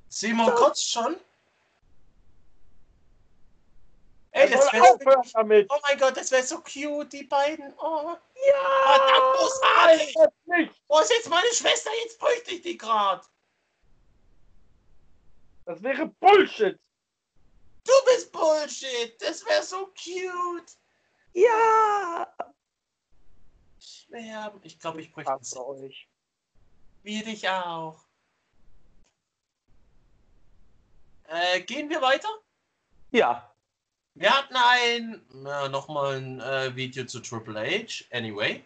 Simon 0.10 0.54
kotzt 0.56 0.92
schon. 0.92 1.16
Ey, 4.34 4.50
das 4.50 4.72
wäre 4.72 4.84
aufhören 4.94 5.30
damit. 5.34 5.68
Oh 5.70 5.80
mein 5.84 5.98
Gott, 5.98 6.16
das 6.16 6.32
wäre 6.32 6.44
so 6.44 6.62
cute, 6.62 7.12
die 7.12 7.24
beiden. 7.24 7.74
Oh, 7.78 8.16
Ja! 8.36 8.98
verdammt 8.98 9.38
großartig. 9.38 10.16
Wo 10.88 11.00
ist 11.00 11.12
jetzt 11.12 11.30
meine 11.30 11.54
Schwester? 11.54 11.90
Jetzt 12.04 12.18
bräuchte 12.18 12.52
ich 12.52 12.62
die 12.62 12.78
gerade. 12.78 13.26
Das 15.66 15.84
wäre 15.84 16.08
Bullshit. 16.08 16.80
Du 17.84 17.94
bist 18.06 18.32
Bullshit. 18.32 19.22
Das 19.22 19.46
wäre 19.46 19.64
so 19.64 19.88
cute. 19.88 20.78
Ja! 21.34 22.34
Schwer. 23.80 24.54
Ich 24.64 24.80
glaube, 24.80 25.02
ich 25.02 25.12
bräuchte 25.12 25.32
Hasse 25.32 25.66
euch. 25.66 26.10
Wie 27.04 27.22
dich 27.22 27.48
auch. 27.50 28.06
Äh, 31.28 31.62
gehen 31.62 31.90
wir 31.90 32.02
weiter? 32.02 32.30
Ja. 33.12 33.51
Wir 34.16 34.30
hatten 34.30 34.56
ein, 34.56 35.22
äh, 35.46 35.70
nochmal 35.70 36.18
ein 36.18 36.40
äh, 36.42 36.76
Video 36.76 37.06
zu 37.06 37.20
Triple 37.22 37.60
H, 37.60 38.04
anyway. 38.12 38.64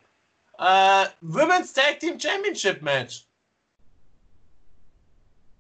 Äh, 0.58 1.06
Women's 1.22 1.74
Tag 1.74 2.00
Team 2.00 2.20
Championship 2.20 2.82
Match. 2.82 3.26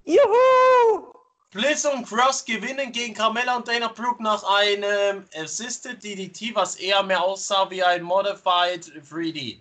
Juhu! 0.06 1.14
Bliss 1.52 1.86
und 1.86 2.06
Cross 2.06 2.44
gewinnen 2.44 2.92
gegen 2.92 3.14
Carmella 3.14 3.58
und 3.58 3.68
Dana 3.68 3.88
Brooke 3.88 4.22
nach 4.22 4.44
einem 4.44 5.26
Assisted 5.36 6.04
DDT, 6.04 6.54
was 6.54 6.76
eher 6.76 7.02
mehr 7.02 7.24
aussah 7.24 7.70
wie 7.70 7.82
ein 7.82 8.04
Modified 8.04 8.84
3D. 9.10 9.60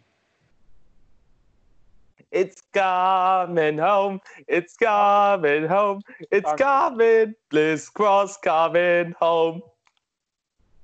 It's 2.32 2.64
coming 2.72 3.78
home. 3.78 4.20
It's 4.48 4.76
coming 4.76 5.68
home. 5.68 6.02
It's 6.32 6.50
Danke. 6.56 6.64
coming. 6.64 7.34
Bliss 7.48 7.88
Cross 7.94 8.40
coming 8.40 9.14
home. 9.20 9.62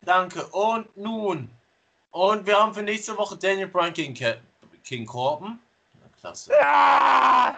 Danke. 0.02 0.46
Und 0.46 0.96
nun. 0.96 1.50
Und 2.10 2.46
wir 2.46 2.58
haben 2.58 2.74
für 2.74 2.82
nächste 2.82 3.16
Woche 3.16 3.36
Daniel 3.36 3.68
Bryan 3.68 3.92
gegen 3.92 4.14
Ke 4.14 4.40
King 4.84 5.06
Corbin. 5.06 5.58
Na, 6.00 6.08
klasse. 6.20 6.52
Ah! 6.60 7.56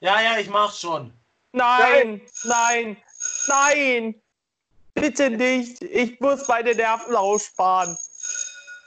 Ja, 0.00 0.20
ja, 0.20 0.38
ich 0.38 0.48
mach 0.48 0.72
schon. 0.72 1.12
Nein, 1.52 2.20
nein, 2.44 2.96
nein. 3.48 4.14
Bitte 4.94 5.30
nicht. 5.30 5.82
Ich 5.82 6.20
muss 6.20 6.46
meine 6.46 6.74
Nerven 6.74 7.16
aussparen. 7.16 7.96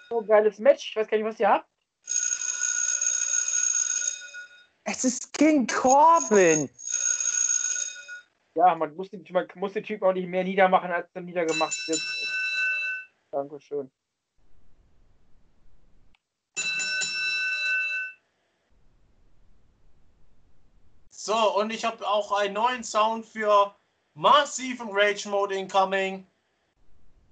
So 0.09 0.21
geiles 0.21 0.59
Match. 0.59 0.89
Ich 0.89 0.95
weiß 0.95 1.07
gar 1.07 1.17
nicht, 1.17 1.25
was 1.25 1.39
ihr 1.39 1.49
habt. 1.49 1.65
Es 4.83 5.03
ist 5.03 5.33
King 5.33 5.67
Corbin. 5.67 6.69
Ja, 8.55 8.75
man 8.75 8.95
muss, 8.95 9.09
den, 9.09 9.25
man 9.31 9.47
muss 9.55 9.73
den 9.73 9.83
Typen 9.83 10.05
auch 10.05 10.13
nicht 10.13 10.27
mehr 10.27 10.43
niedermachen, 10.43 10.91
als 10.91 11.07
er 11.13 11.21
niedergemacht 11.21 11.87
wird. 11.87 12.01
Dankeschön. 13.31 13.89
So, 21.09 21.55
und 21.55 21.71
ich 21.71 21.85
habe 21.85 22.05
auch 22.07 22.31
einen 22.31 22.55
neuen 22.55 22.83
Sound 22.83 23.25
für 23.25 23.73
massiven 24.15 24.89
Rage 24.91 25.29
Mode 25.29 25.55
incoming. 25.55 26.27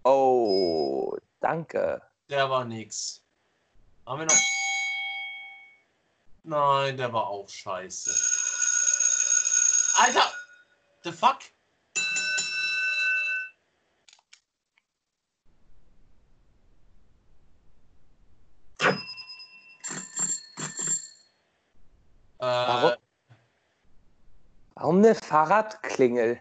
Oh, 0.03 1.17
danke. 1.41 2.01
Der 2.29 2.49
war 2.49 2.63
nix. 2.63 3.25
Haben 4.05 4.19
wir 4.19 4.25
noch. 4.27 4.36
Nein, 6.43 6.97
der 6.97 7.12
war 7.12 7.27
auch 7.27 7.49
scheiße. 7.49 8.12
Alter! 9.97 10.38
The 11.04 11.12
fuck? 11.12 11.44
Äh, 22.40 22.46
Warum? 22.46 22.92
Warum 24.76 24.98
eine 25.00 25.16
Fahrradklingel? 25.16 26.40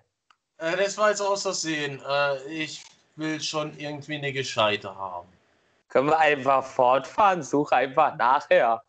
äh, 0.58 0.76
das 0.76 0.96
war 0.96 1.10
jetzt 1.10 1.20
aus 1.20 1.42
Versehen. 1.42 2.00
Äh, 2.08 2.42
ich 2.44 2.84
will 3.16 3.40
schon 3.40 3.76
irgendwie 3.78 4.16
eine 4.16 4.32
gescheite 4.32 4.94
haben. 4.94 5.28
Können 5.88 6.08
wir 6.08 6.18
einfach 6.18 6.64
fortfahren? 6.64 7.42
Such 7.42 7.72
einfach 7.72 8.14
nachher. 8.16 8.82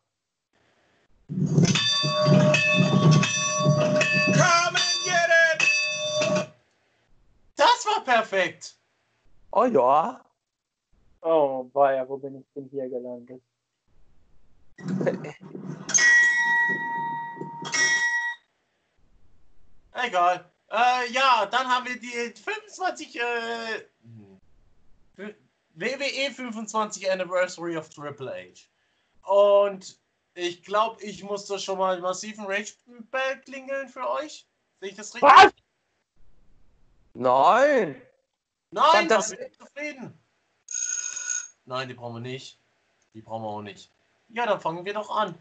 Perfekt! 8.09 8.75
Oh 9.51 9.65
ja. 9.65 10.25
Oh, 11.21 11.69
weia, 11.73 12.07
wo 12.07 12.17
bin 12.17 12.39
ich 12.39 12.45
denn 12.55 12.67
hier 12.71 12.89
gelandet? 12.89 13.43
Egal. 19.93 20.49
Äh, 20.71 21.11
ja, 21.11 21.45
dann 21.51 21.67
haben 21.67 21.85
wir 21.87 21.99
die 21.99 22.33
25 22.41 23.19
äh, 23.19 23.21
WWE 25.75 26.31
25 26.31 27.11
Anniversary 27.11 27.77
of 27.77 27.89
Triple 27.89 28.31
H. 28.31 28.69
Und 29.31 29.99
ich 30.33 30.63
glaube, 30.63 31.03
ich 31.03 31.23
muss 31.23 31.45
da 31.47 31.59
schon 31.59 31.77
mal 31.77 31.93
einen 31.93 32.01
massiven 32.01 32.45
Rage 32.45 32.73
Bell 33.11 33.41
klingeln 33.41 33.87
für 33.87 34.09
euch. 34.09 34.47
Sehe 34.79 34.89
ich 34.89 34.95
das 34.95 35.13
richtig? 35.13 35.29
Was? 35.29 35.51
Nein. 37.19 38.01
Nein, 38.71 39.07
Das- 39.09 39.29
das 39.29 39.37
bin 39.37 39.47
ich 39.47 39.57
zufrieden. 39.57 40.19
Nein, 41.65 41.87
die 41.89 41.93
brauchen 41.93 42.15
wir 42.15 42.21
nicht. 42.21 42.57
Die 43.13 43.21
brauchen 43.21 43.43
wir 43.43 43.49
auch 43.49 43.61
nicht. 43.61 43.91
Ja, 44.29 44.45
dann 44.45 44.61
fangen 44.61 44.85
wir 44.85 44.93
doch 44.93 45.09
an, 45.13 45.37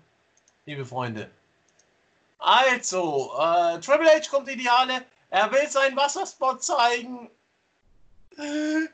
liebe 0.67 0.85
Freunde. 0.85 1.31
Also, 2.39 3.33
äh, 3.39 3.79
Triple 3.81 4.11
H 4.11 4.29
kommt 4.29 4.49
in 4.49 4.59
die 4.59 4.69
Halle. 4.69 5.05
Er 5.31 5.53
will 5.53 5.69
seinen 5.69 5.97
Wasserspot 5.97 6.63
zeigen. 6.65 7.31
Und 8.37 8.91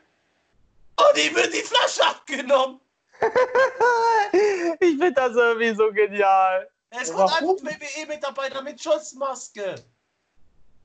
ihm 1.16 1.34
wird 1.34 1.52
die 1.54 1.62
Flasche 1.62 2.04
abgenommen. 2.06 2.80
ich 4.80 4.98
finde 4.98 5.12
das 5.12 5.34
irgendwie 5.36 5.74
so 5.74 5.90
genial. 5.92 6.68
Es 6.90 7.12
kommt 7.12 7.30
Warum? 7.30 7.50
einfach 7.50 7.72
ein 7.72 7.80
WWE-Mitarbeiter 7.80 8.62
mit 8.62 8.82
Schutzmaske. 8.82 9.74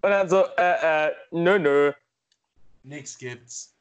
Und 0.02 0.12
dann 0.12 0.30
so, 0.30 0.46
äh, 0.58 1.08
äh, 1.08 1.16
nö, 1.32 1.60
nö, 1.60 1.94
Nix 2.84 3.18
gibt's. 3.18 3.76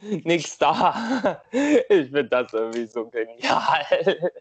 nix 0.00 0.58
da. 0.58 1.42
Ich 1.50 2.10
finde 2.10 2.24
das 2.24 2.52
irgendwie 2.52 2.86
so 2.86 3.08
genial. 3.08 4.32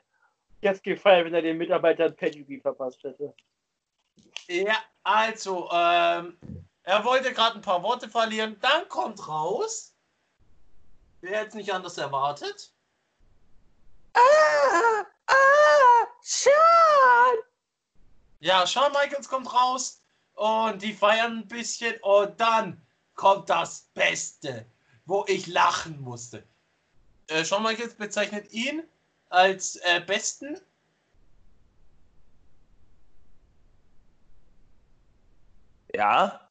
Jetzt 0.61 0.83
gefallen, 0.83 1.25
wenn 1.25 1.33
er 1.33 1.41
den 1.41 1.57
Mitarbeitern 1.57 2.15
Pedigree 2.15 2.59
verpasst 2.59 3.03
hätte. 3.03 3.33
Ja, 4.47 4.77
also, 5.03 5.69
ähm, 5.71 6.37
er 6.83 7.03
wollte 7.05 7.33
gerade 7.33 7.55
ein 7.55 7.61
paar 7.61 7.83
Worte 7.83 8.09
verlieren. 8.09 8.57
Dann 8.61 8.89
kommt 8.89 9.27
raus. 9.27 9.95
Wer 11.21 11.39
hätte 11.39 11.49
es 11.49 11.53
nicht 11.55 11.73
anders 11.73 11.97
erwartet? 11.97 12.73
Ah, 14.13 15.05
ah, 15.27 16.07
Sean. 16.21 17.37
Ja, 18.39 18.65
Shawn 18.65 18.91
Michaels 18.91 19.29
kommt 19.29 19.53
raus 19.53 20.01
und 20.37 20.83
die 20.83 20.93
feiern 20.93 21.39
ein 21.39 21.47
bisschen 21.47 21.95
und 22.01 22.39
dann 22.39 22.79
kommt 23.15 23.49
das 23.49 23.89
Beste, 23.95 24.65
wo 25.05 25.25
ich 25.27 25.47
lachen 25.47 25.99
musste. 26.01 26.43
Äh, 27.27 27.43
Shawn 27.43 27.63
Michaels 27.63 27.95
bezeichnet 27.95 28.51
ihn 28.51 28.83
als 29.29 29.77
äh, 29.77 29.99
Besten. 29.99 30.61
Ja, 35.93 36.47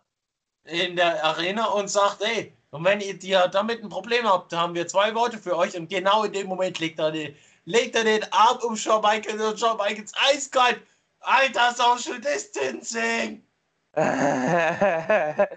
in 0.65 0.97
der 0.97 1.23
Arena 1.25 1.67
und 1.67 1.89
sagt, 1.89 2.23
ey, 2.23 2.53
und 2.71 2.85
wenn 2.85 3.01
ihr 3.01 3.17
dir 3.17 3.47
damit 3.47 3.85
ein 3.85 3.89
Problem 3.89 4.27
habt, 4.27 4.53
haben 4.53 4.75
wir 4.75 4.89
zwei 4.89 5.15
Worte 5.15 5.39
für 5.39 5.57
euch 5.57 5.77
und 5.77 5.89
genau 5.89 6.25
in 6.25 6.33
dem 6.33 6.49
Moment 6.49 6.81
legt 6.81 6.99
er 6.99 7.13
den, 7.13 7.37
legt 7.67 7.95
er 7.95 8.03
den 8.03 8.25
Arm 8.33 8.59
um 8.65 8.77
Shawn 8.77 9.03
Michaels 9.03 9.41
und 9.41 9.61
Shawn 9.61 9.77
Michaels 9.77 10.13
eiskalt. 10.29 10.83
Alter, 11.21 11.73
Social 11.73 12.21
Distancing! 12.21 13.46
Naja, 13.97 15.49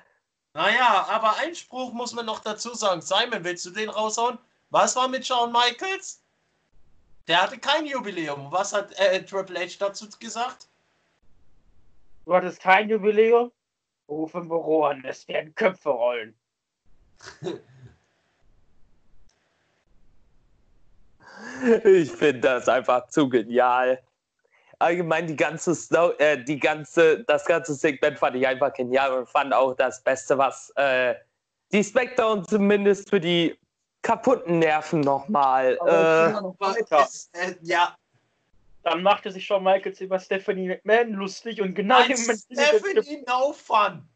aber 1.10 1.36
ein 1.39 1.54
Spruch 1.56 1.91
muss 1.93 2.13
man 2.13 2.25
noch 2.25 2.39
dazu 2.39 2.73
sagen. 2.73 3.02
Simon, 3.02 3.43
willst 3.43 3.65
du 3.65 3.71
den 3.71 3.89
raushauen? 3.89 4.38
Was 4.69 4.95
war 4.95 5.10
mit 5.10 5.28
Shawn 5.28 5.52
Michaels? 5.52 6.23
Der 7.28 7.41
hatte 7.41 7.58
kein 7.58 7.86
Jubiläum. 7.86 8.52
Was 8.52 8.73
hat 8.73 8.97
äh, 8.97 9.23
Triple 9.23 9.60
H 9.60 9.75
dazu 9.80 10.08
gesagt? 10.19 10.67
Du 12.25 12.34
hattest 12.34 12.62
kein 12.62 12.89
Jubiläum? 12.89 13.52
Ruf 14.08 14.34
im 14.34 14.47
Büro 14.47 14.86
an, 14.86 15.04
es 15.06 15.28
werden 15.28 15.54
Köpfe 15.54 15.89
rollen. 15.89 16.34
ich 21.84 22.12
finde 22.12 22.39
das 22.39 22.67
einfach 22.69 23.08
zu 23.10 23.30
genial. 23.30 24.02
Allgemein 24.79 25.27
die 25.27 25.35
ganze, 25.35 25.75
Snow, 25.75 26.13
äh, 26.19 26.41
die 26.41 26.57
ganze, 26.57 27.23
das 27.25 27.45
ganze 27.45 27.73
Segment 27.73 28.17
fand 28.17 28.37
ich 28.37 28.47
einfach 28.47 28.73
genial 28.73 29.11
und 29.11 29.29
fand 29.29 29.53
auch 29.53 29.75
das 29.75 30.01
Beste, 30.01 30.37
was 30.37 30.71
äh, 30.77 31.15
die 31.71 31.83
Smackdown 31.83 32.45
zumindest 32.45 33.09
für 33.09 33.19
die 33.19 33.59
kaputten 34.01 34.59
Nerven 34.59 35.01
nochmal. 35.01 35.77
Äh, 35.85 36.31
noch 36.31 36.55
äh, 36.61 37.55
ja, 37.61 37.95
Dann 38.83 39.03
machte 39.03 39.31
sich 39.31 39.45
Shawn 39.45 39.63
Michaels 39.63 39.99
über 39.99 40.17
Stephanie 40.17 40.69
McMahon 40.69 41.11
lustig 41.11 41.61
und 41.61 41.75
genau 41.75 41.99
in 42.01 42.07
dem 42.07 42.21
Moment 42.21 42.45
klingelte, 42.47 42.77
Stephanie 42.77 43.23
No 43.27 43.51
Fun. 43.51 44.07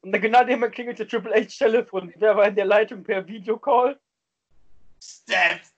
und 0.00 0.12
genau 0.12 0.44
dem 0.44 0.70
klingelte 0.70 1.06
Triple 1.06 1.34
H 1.34 1.58
Telefon. 1.58 2.12
Wer 2.16 2.34
war 2.34 2.46
in 2.46 2.54
der 2.54 2.64
Leitung 2.64 3.02
per 3.02 3.26
Videocall? 3.26 3.98
Steph. 5.02 5.70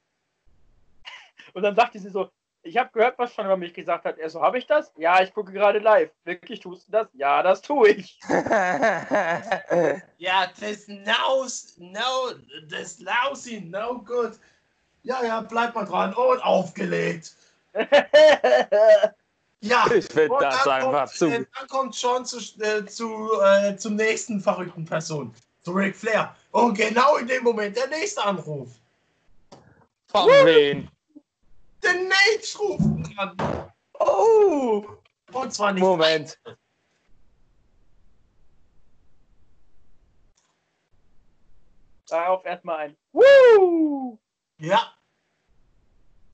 Und 1.55 1.63
dann 1.63 1.75
sagte 1.75 1.99
sie 1.99 2.11
so, 2.11 2.31
ich 2.69 2.77
habe 2.77 2.91
gehört, 2.93 3.19
was 3.19 3.35
Sean 3.35 3.47
über 3.47 3.57
mich 3.57 3.73
gesagt 3.75 4.05
hat. 4.05 4.19
Er 4.19 4.31
so, 4.31 4.41
habe 4.41 4.59
ich 4.59 4.67
das? 4.67 4.93
Ja, 4.97 5.23
ich 5.23 5.33
gucke 5.33 5.53
gerade 5.53 5.79
live. 5.79 6.11
Wirklich, 6.25 6.61
tust 6.61 6.87
du 6.89 6.93
das? 6.93 7.09
Ja, 7.15 7.43
das 7.43 7.63
tue 7.63 7.89
ich. 7.91 8.21
Ja, 10.19 10.51
das 10.61 10.89
Naus, 10.89 11.75
no, 11.79 12.33
das 12.69 12.99
Lousy, 12.99 13.61
no 13.61 13.99
good. 13.99 14.33
Ja, 15.05 15.25
ja, 15.25 15.41
bleib 15.41 15.75
mal 15.75 15.85
dran 15.85 16.13
und 16.13 16.43
aufgelegt. 16.43 17.35
Ja, 19.61 19.87
ich 19.93 20.05
finde 20.07 20.33
und 20.33 20.41
das 20.41 20.63
dann 20.63 20.73
einfach 20.73 21.07
kommt, 21.07 21.19
zu. 21.19 21.27
äh, 21.27 21.45
dann 21.59 21.69
kommt 21.69 21.95
Sean 21.95 22.25
zu, 22.25 22.39
äh, 22.61 22.87
zu, 22.87 23.29
äh, 23.43 23.77
zum 23.77 23.97
nächsten 23.97 24.41
verrückten 24.41 24.85
Person, 24.85 25.35
zu 25.65 25.73
Ric 25.73 25.97
Flair. 25.97 26.33
Und 26.53 26.75
genau 26.75 27.17
in 27.17 27.27
dem 27.27 27.43
Moment 27.43 27.77
der 27.77 27.89
nächste 27.89 28.23
Anruf. 28.25 28.69
Von 30.07 30.29
wen? 30.29 30.89
The 31.83 32.09
Backstage 32.39 32.59
rufen 32.59 33.15
kann. 33.15 33.37
Oh! 34.01 34.85
Und 35.33 35.53
zwar 35.53 35.73
nicht. 35.73 35.83
Moment. 35.83 36.39
Darauf 42.09 42.45
erstmal 42.45 42.77
ein 42.79 42.97
Woo! 43.13 44.19
Ja. 44.59 44.93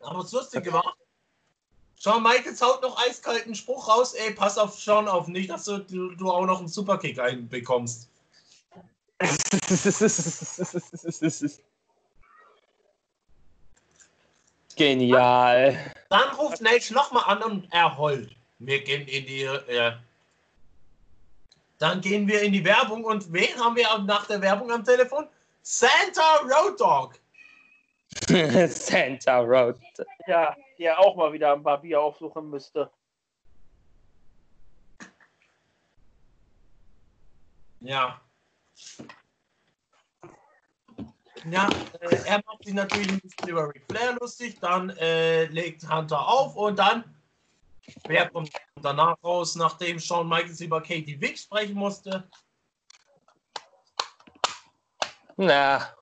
Aber 0.00 0.22
das 0.22 0.32
Lustige 0.32 0.72
war, 0.72 0.94
Shawn 1.96 2.22
Michaels 2.22 2.62
haut 2.62 2.82
noch 2.82 2.96
eiskalten 2.98 3.54
Spruch 3.54 3.88
raus, 3.88 4.14
ey, 4.14 4.34
pass 4.34 4.58
auf 4.58 4.78
Shawn 4.78 5.08
auf, 5.08 5.26
nicht, 5.26 5.50
dass 5.50 5.64
du, 5.64 5.78
du, 5.78 6.14
du 6.14 6.30
auch 6.30 6.46
noch 6.46 6.58
einen 6.58 6.68
Superkick 6.68 7.18
einbekommst. 7.18 8.08
Genial. 14.76 15.78
Dann 16.08 16.28
ruft 16.36 16.60
Nash 16.60 16.90
nochmal 16.90 17.24
an 17.26 17.42
und 17.42 17.72
er 17.72 17.96
heult. 17.96 18.30
Wir 18.58 18.82
gehen 18.82 19.06
in 19.06 19.26
die. 19.26 19.42
Äh, 19.42 19.92
dann 21.78 22.00
gehen 22.00 22.26
wir 22.26 22.40
in 22.42 22.52
die 22.52 22.64
Werbung 22.64 23.04
und 23.04 23.32
wen 23.32 23.58
haben 23.58 23.76
wir 23.76 23.86
nach 23.98 24.26
der 24.26 24.40
Werbung 24.40 24.70
am 24.70 24.84
Telefon? 24.84 25.26
Santa 25.62 26.36
Road 26.42 26.80
Dog. 26.80 27.18
Santa 28.68 29.40
Road. 29.40 29.76
Ja, 30.26 30.56
der 30.78 30.98
auch 30.98 31.16
mal 31.16 31.32
wieder 31.32 31.52
ein 31.52 31.62
paar 31.62 31.80
Bier 31.80 32.00
aufsuchen 32.00 32.48
müsste. 32.48 32.90
Ja. 37.80 38.20
Ja, 41.50 41.70
äh, 42.00 42.16
er 42.26 42.42
macht 42.46 42.64
sich 42.64 42.74
natürlich 42.74 43.08
ein 43.10 43.20
bisschen 43.20 43.48
über 43.48 43.68
Ric 43.68 43.86
Flair 43.86 44.16
lustig, 44.20 44.58
dann 44.60 44.90
äh, 44.90 45.44
legt 45.46 45.88
Hunter 45.90 46.26
auf 46.26 46.56
und 46.56 46.78
dann, 46.78 47.04
wer 48.06 48.30
kommt 48.30 48.50
danach 48.80 49.16
raus, 49.22 49.54
nachdem 49.56 49.98
Shawn 49.98 50.28
Michaels 50.28 50.60
über 50.60 50.80
Katie 50.80 51.20
Vick 51.20 51.38
sprechen 51.38 51.74
musste? 51.74 52.28
Na, 55.36 55.94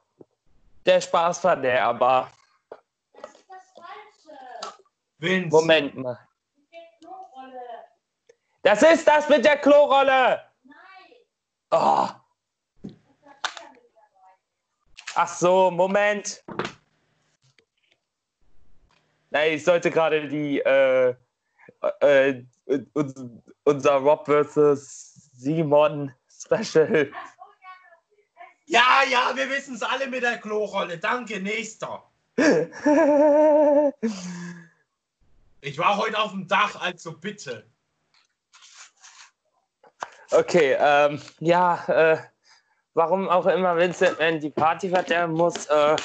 der 0.86 1.00
Spaß 1.00 1.42
war 1.44 1.56
der, 1.56 1.86
aber 1.86 2.30
Vince. 5.18 5.56
Moment 5.56 5.96
mal. 5.96 6.18
Das 8.62 8.82
ist 8.82 9.06
das 9.06 9.28
mit 9.28 9.44
der 9.44 9.56
Klorolle. 9.58 10.40
Oh. 11.70 12.08
Ach 15.14 15.28
so, 15.28 15.70
Moment. 15.70 16.42
Nein, 19.30 19.52
ich 19.54 19.64
sollte 19.64 19.90
gerade 19.90 20.28
die 20.28 20.60
äh, 20.60 21.14
äh, 22.00 22.42
uns- 22.94 23.14
unser 23.64 23.92
Rob 23.96 24.26
vs. 24.26 25.30
Simon 25.36 26.12
Special. 26.28 27.10
Ja, 28.66 29.02
ja, 29.10 29.32
wir 29.34 29.48
wissen 29.50 29.74
es 29.74 29.82
alle 29.82 30.06
mit 30.06 30.22
der 30.22 30.38
Klorolle. 30.38 30.98
Danke, 30.98 31.40
nächster. 31.40 32.04
Ich 35.64 35.78
war 35.78 35.96
heute 35.96 36.18
auf 36.18 36.32
dem 36.32 36.48
Dach, 36.48 36.74
also 36.80 37.12
bitte. 37.12 37.64
Okay, 40.32 40.76
ähm, 40.76 41.22
ja, 41.38 41.84
äh, 41.86 42.18
warum 42.94 43.28
auch 43.28 43.46
immer 43.46 43.76
Vincent 43.76 44.18
Man 44.18 44.40
die 44.40 44.50
Party 44.50 44.88
verderben 44.90 45.34
muss, 45.34 45.66
äh, 45.66 45.96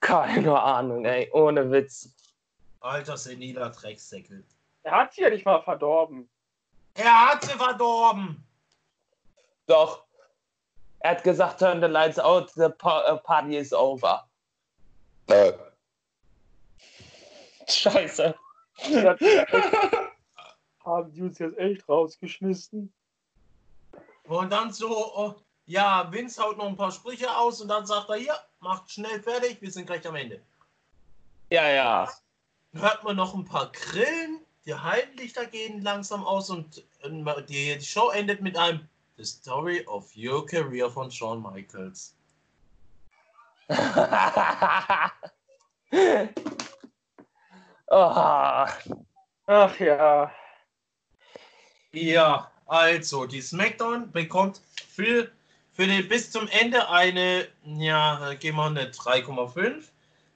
keine 0.00 0.60
Ahnung, 0.60 1.04
ey, 1.04 1.30
ohne 1.32 1.70
Witz. 1.70 2.08
Alter 2.80 3.16
seniler 3.16 3.70
Drecksäckel. 3.70 4.44
Er 4.82 4.92
hat 4.92 5.12
sie 5.12 5.22
ja 5.22 5.30
nicht 5.30 5.44
mal 5.44 5.62
verdorben. 5.62 6.28
Er 6.94 7.30
hat 7.32 7.44
sie 7.44 7.52
verdorben. 7.58 8.42
Doch, 9.66 10.04
er 11.00 11.12
hat 11.12 11.22
gesagt, 11.22 11.58
turn 11.60 11.80
the 11.80 11.86
lights 11.86 12.18
out, 12.18 12.50
the 12.54 12.64
uh, 12.64 13.16
party 13.18 13.56
is 13.58 13.72
over. 13.72 14.26
Scheiße. 17.68 18.34
Das- 18.90 19.20
Haben 20.84 21.12
die 21.12 21.22
uns 21.22 21.38
jetzt 21.38 21.58
echt 21.58 21.88
rausgeschmissen? 21.88 22.92
Und 24.24 24.50
dann 24.50 24.72
so, 24.72 24.88
oh, 25.14 25.34
ja, 25.70 26.10
Vince 26.10 26.42
haut 26.42 26.58
noch 26.58 26.66
ein 26.66 26.76
paar 26.76 26.90
Sprüche 26.90 27.30
aus 27.36 27.60
und 27.60 27.68
dann 27.68 27.86
sagt 27.86 28.10
er, 28.10 28.16
hier, 28.16 28.34
macht 28.58 28.90
schnell 28.90 29.22
fertig, 29.22 29.62
wir 29.62 29.70
sind 29.70 29.86
gleich 29.86 30.04
am 30.06 30.16
Ende. 30.16 30.42
Ja, 31.50 31.68
ja. 31.68 32.10
Dann 32.72 32.82
hört 32.82 33.04
man 33.04 33.14
noch 33.14 33.34
ein 33.34 33.44
paar 33.44 33.70
Grillen, 33.70 34.40
die 34.66 34.74
Heimlichter 34.74 35.46
gehen 35.46 35.82
langsam 35.82 36.24
aus 36.24 36.50
und 36.50 36.84
die, 37.48 37.78
die 37.78 37.84
Show 37.84 38.10
endet 38.10 38.40
mit 38.40 38.56
einem 38.56 38.88
The 39.16 39.24
Story 39.24 39.86
of 39.86 40.10
Your 40.16 40.44
Career 40.44 40.90
von 40.90 41.08
Shawn 41.08 41.40
Michaels. 41.40 42.16
oh, 43.68 43.76
Ach 49.46 49.78
ja. 49.78 50.32
Ja, 51.92 52.50
also, 52.66 53.26
die 53.26 53.40
SmackDown 53.40 54.10
bekommt 54.10 54.60
für, 54.88 55.30
für 55.72 55.86
den, 55.86 56.08
bis 56.08 56.30
zum 56.30 56.48
Ende 56.48 56.88
eine, 56.88 57.46
ja, 57.64 58.34
gehen 58.34 58.56
wir 58.56 58.64
eine 58.64 58.90
3,5. 58.90 59.84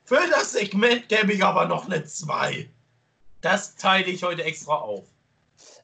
Für 0.04 0.28
das 0.30 0.52
Segment 0.52 1.08
gebe 1.08 1.32
ich 1.32 1.44
aber 1.44 1.66
noch 1.66 1.86
eine 1.86 2.04
2. 2.04 2.68
Das 3.40 3.76
teile 3.76 4.06
ich 4.06 4.22
heute 4.22 4.44
extra 4.44 4.74
auf. 4.74 5.04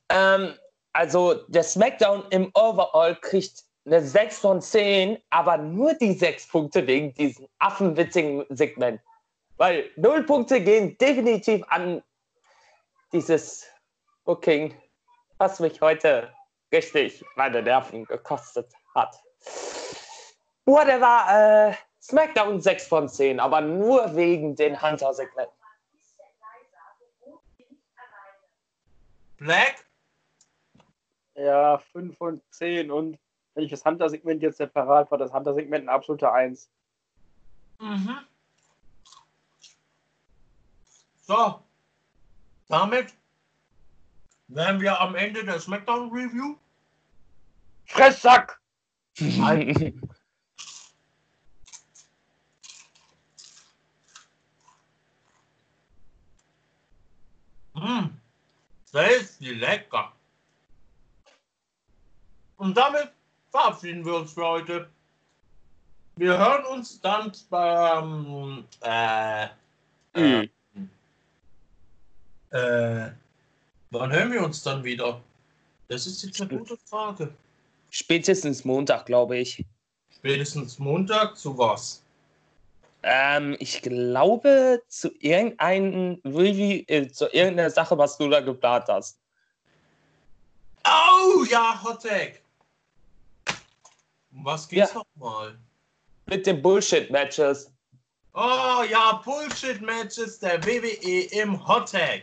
ähm, 0.08 0.54
also 0.92 1.34
der 1.48 1.62
SmackDown 1.62 2.24
im 2.30 2.50
Overall 2.54 3.16
kriegt 3.16 3.64
eine 3.86 4.02
6 4.02 4.38
von 4.38 4.60
10, 4.60 5.18
aber 5.30 5.56
nur 5.56 5.94
die 5.94 6.12
6 6.14 6.48
Punkte 6.48 6.86
wegen 6.86 7.14
diesem 7.14 7.46
affenwitzigen 7.58 8.44
Segment. 8.50 9.00
Weil 9.56 9.90
0 9.96 10.24
Punkte 10.24 10.60
gehen 10.60 10.96
definitiv 10.98 11.62
an 11.68 12.02
dieses 13.12 13.66
Booking, 14.24 14.74
was 15.38 15.60
mich 15.60 15.80
heute 15.80 16.32
richtig 16.72 17.24
meine 17.36 17.62
Nerven 17.62 18.04
gekostet 18.04 18.72
hat. 18.94 19.16
Whatever, 20.70 21.70
äh, 21.70 21.74
SmackDown 22.00 22.60
6 22.60 22.86
von 22.86 23.08
10, 23.08 23.40
aber 23.40 23.60
nur 23.60 24.14
wegen 24.14 24.54
den 24.54 24.80
Hunter-Segmenten. 24.80 25.52
Black, 29.38 29.84
Ja, 31.34 31.78
5 31.78 32.16
von 32.16 32.40
10. 32.50 32.90
Und 32.90 33.18
wenn 33.54 33.64
ich 33.64 33.70
das 33.70 33.84
Hunter-Segment 33.84 34.42
jetzt 34.42 34.58
separat 34.58 35.10
war, 35.10 35.18
das 35.18 35.32
Hunter-Segment 35.32 35.86
ein 35.86 35.88
absoluter 35.88 36.32
1. 36.32 36.70
Mhm. 37.80 38.18
So, 41.22 41.60
damit 42.68 43.14
wären 44.46 44.80
wir 44.80 45.00
am 45.00 45.16
Ende 45.16 45.44
der 45.44 45.58
SmackDown 45.58 46.10
Review. 46.12 46.56
Fresssack! 47.86 48.60
Mmh, 57.80 58.10
ist 59.18 59.40
die 59.40 59.54
lecker. 59.54 60.12
Und 62.58 62.76
damit 62.76 63.10
verabschieden 63.50 64.04
wir 64.04 64.16
uns 64.16 64.34
für 64.34 64.44
heute. 64.44 64.88
Wir 66.16 66.36
hören 66.36 66.64
uns 66.66 67.00
dann 67.00 67.32
beim 67.48 68.64
äh, 68.82 69.46
äh, 70.12 70.48
äh, 72.50 73.10
wann 73.90 74.12
hören 74.12 74.32
wir 74.32 74.44
uns 74.44 74.62
dann 74.62 74.84
wieder? 74.84 75.22
Das 75.88 76.06
ist 76.06 76.22
jetzt 76.22 76.40
eine 76.42 76.58
gute 76.58 76.76
Frage. 76.84 77.32
Spätestens 77.88 78.64
Montag, 78.64 79.06
glaube 79.06 79.38
ich. 79.38 79.64
Spätestens 80.10 80.78
Montag 80.78 81.38
zu 81.38 81.56
was? 81.56 82.02
Ähm, 83.02 83.56
ich 83.60 83.80
glaube 83.80 84.82
zu 84.88 85.10
irgendeinem 85.20 86.20
Review, 86.24 86.84
äh, 86.86 87.08
zu 87.08 87.26
irgendeiner 87.32 87.70
Sache, 87.70 87.96
was 87.96 88.18
du 88.18 88.28
da 88.28 88.40
geplant 88.40 88.84
hast. 88.88 89.18
Oh 90.84 91.44
ja, 91.44 91.80
Hottag. 91.82 92.40
Um 94.32 94.44
was 94.44 94.68
geht's 94.68 94.92
Ja. 94.92 95.02
nochmal? 95.16 95.58
Mit 96.26 96.46
den 96.46 96.62
Bullshit-Matches. 96.62 97.72
Oh 98.34 98.82
ja, 98.88 99.20
Bullshit-Matches 99.24 100.38
der 100.38 100.64
WWE 100.64 101.22
im 101.42 101.66
Hottag. 101.66 102.22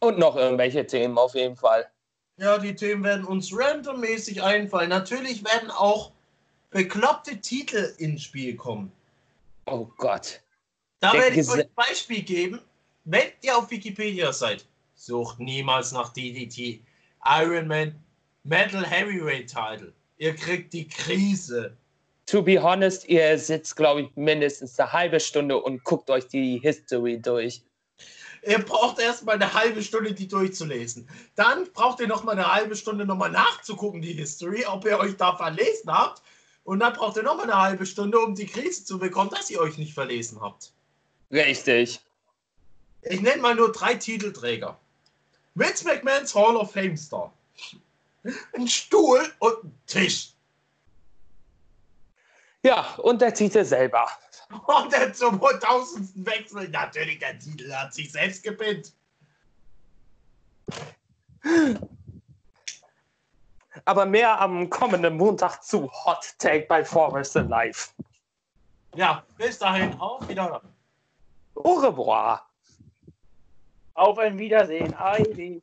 Und 0.00 0.18
noch 0.18 0.36
irgendwelche 0.36 0.86
Themen 0.86 1.16
auf 1.16 1.34
jeden 1.34 1.56
Fall. 1.56 1.88
Ja, 2.36 2.58
die 2.58 2.74
Themen 2.74 3.04
werden 3.04 3.24
uns 3.24 3.56
randommäßig 3.56 4.42
einfallen. 4.42 4.88
Natürlich 4.88 5.44
werden 5.44 5.70
auch 5.70 6.10
bekloppte 6.74 7.40
Titel 7.40 7.94
ins 7.98 8.24
Spiel 8.24 8.56
kommen. 8.56 8.90
Oh 9.66 9.86
Gott. 9.96 10.40
Da 11.00 11.12
Der 11.12 11.20
werde 11.22 11.36
ich 11.40 11.46
Gese- 11.46 11.52
euch 11.52 11.60
ein 11.60 11.74
Beispiel 11.76 12.22
geben. 12.22 12.60
wenn 13.04 13.28
ihr 13.42 13.56
auf 13.56 13.70
Wikipedia 13.70 14.32
seid, 14.32 14.66
sucht 14.96 15.38
niemals 15.38 15.92
nach 15.92 16.12
DDT. 16.12 16.80
Iron 17.24 17.68
Man 17.68 17.94
Metal 18.42 18.84
Heavyweight 18.84 19.46
Title. 19.48 19.92
Ihr 20.18 20.34
kriegt 20.34 20.72
die 20.72 20.88
Krise. 20.88 21.76
To 22.26 22.42
be 22.42 22.60
honest, 22.60 23.08
ihr 23.08 23.38
sitzt, 23.38 23.76
glaube 23.76 24.02
ich, 24.02 24.16
mindestens 24.16 24.78
eine 24.80 24.92
halbe 24.92 25.20
Stunde 25.20 25.60
und 25.62 25.84
guckt 25.84 26.10
euch 26.10 26.26
die 26.26 26.58
History 26.58 27.20
durch. 27.20 27.62
Ihr 28.46 28.58
braucht 28.58 28.98
erstmal 28.98 29.36
eine 29.36 29.52
halbe 29.54 29.80
Stunde, 29.82 30.12
die 30.12 30.26
durchzulesen. 30.26 31.08
Dann 31.36 31.70
braucht 31.72 32.00
ihr 32.00 32.08
noch 32.08 32.24
mal 32.24 32.32
eine 32.32 32.52
halbe 32.52 32.74
Stunde 32.76 33.06
nochmal 33.06 33.30
nachzugucken, 33.30 34.02
die 34.02 34.12
History, 34.14 34.64
ob 34.66 34.84
ihr 34.86 34.98
euch 34.98 35.16
da 35.16 35.36
verlesen 35.36 35.90
habt. 35.92 36.22
Und 36.64 36.80
dann 36.80 36.94
braucht 36.94 37.16
ihr 37.16 37.22
noch 37.22 37.36
mal 37.36 37.44
eine 37.44 37.60
halbe 37.60 37.86
Stunde, 37.86 38.18
um 38.18 38.34
die 38.34 38.46
Krise 38.46 38.84
zu 38.84 38.98
bekommen, 38.98 39.30
dass 39.30 39.50
ihr 39.50 39.60
euch 39.60 39.78
nicht 39.78 39.94
verlesen 39.94 40.40
habt. 40.40 40.72
Richtig. 41.30 42.00
Ich 43.02 43.20
nenne 43.20 43.42
mal 43.42 43.54
nur 43.54 43.70
drei 43.70 43.94
Titelträger. 43.94 44.78
Vince 45.54 45.84
McMahons 45.84 46.34
Hall 46.34 46.56
of 46.56 46.72
Fame 46.72 46.96
Star. 46.96 47.32
Ein 48.54 48.66
Stuhl 48.66 49.20
und 49.40 49.64
ein 49.64 49.78
Tisch. 49.86 50.32
Ja, 52.62 52.94
und 52.96 53.20
der 53.20 53.34
Titel 53.34 53.62
selber. 53.62 54.08
Und 54.66 54.90
der 54.90 55.12
zum 55.12 55.38
tausendsten 55.38 56.24
Wechsel. 56.24 56.68
Natürlich, 56.70 57.18
der 57.18 57.38
Titel 57.38 57.70
hat 57.72 57.92
sich 57.92 58.10
selbst 58.10 58.42
gepinnt. 58.42 58.92
Aber 63.86 64.06
mehr 64.06 64.40
am 64.40 64.70
kommenden 64.70 65.16
Montag 65.16 65.62
zu 65.62 65.90
Hot 65.90 66.34
Take 66.38 66.66
bei 66.66 66.84
Forest 66.84 67.34
Live. 67.34 67.94
Ja, 68.94 69.22
bis 69.36 69.58
dahin, 69.58 69.98
auf 70.00 70.26
Wiedersehen. 70.28 70.72
Au 71.54 71.74
revoir. 71.74 72.48
Auf 73.94 74.18
ein 74.18 74.38
Wiedersehen. 74.38 74.98
Heidi. 74.98 75.62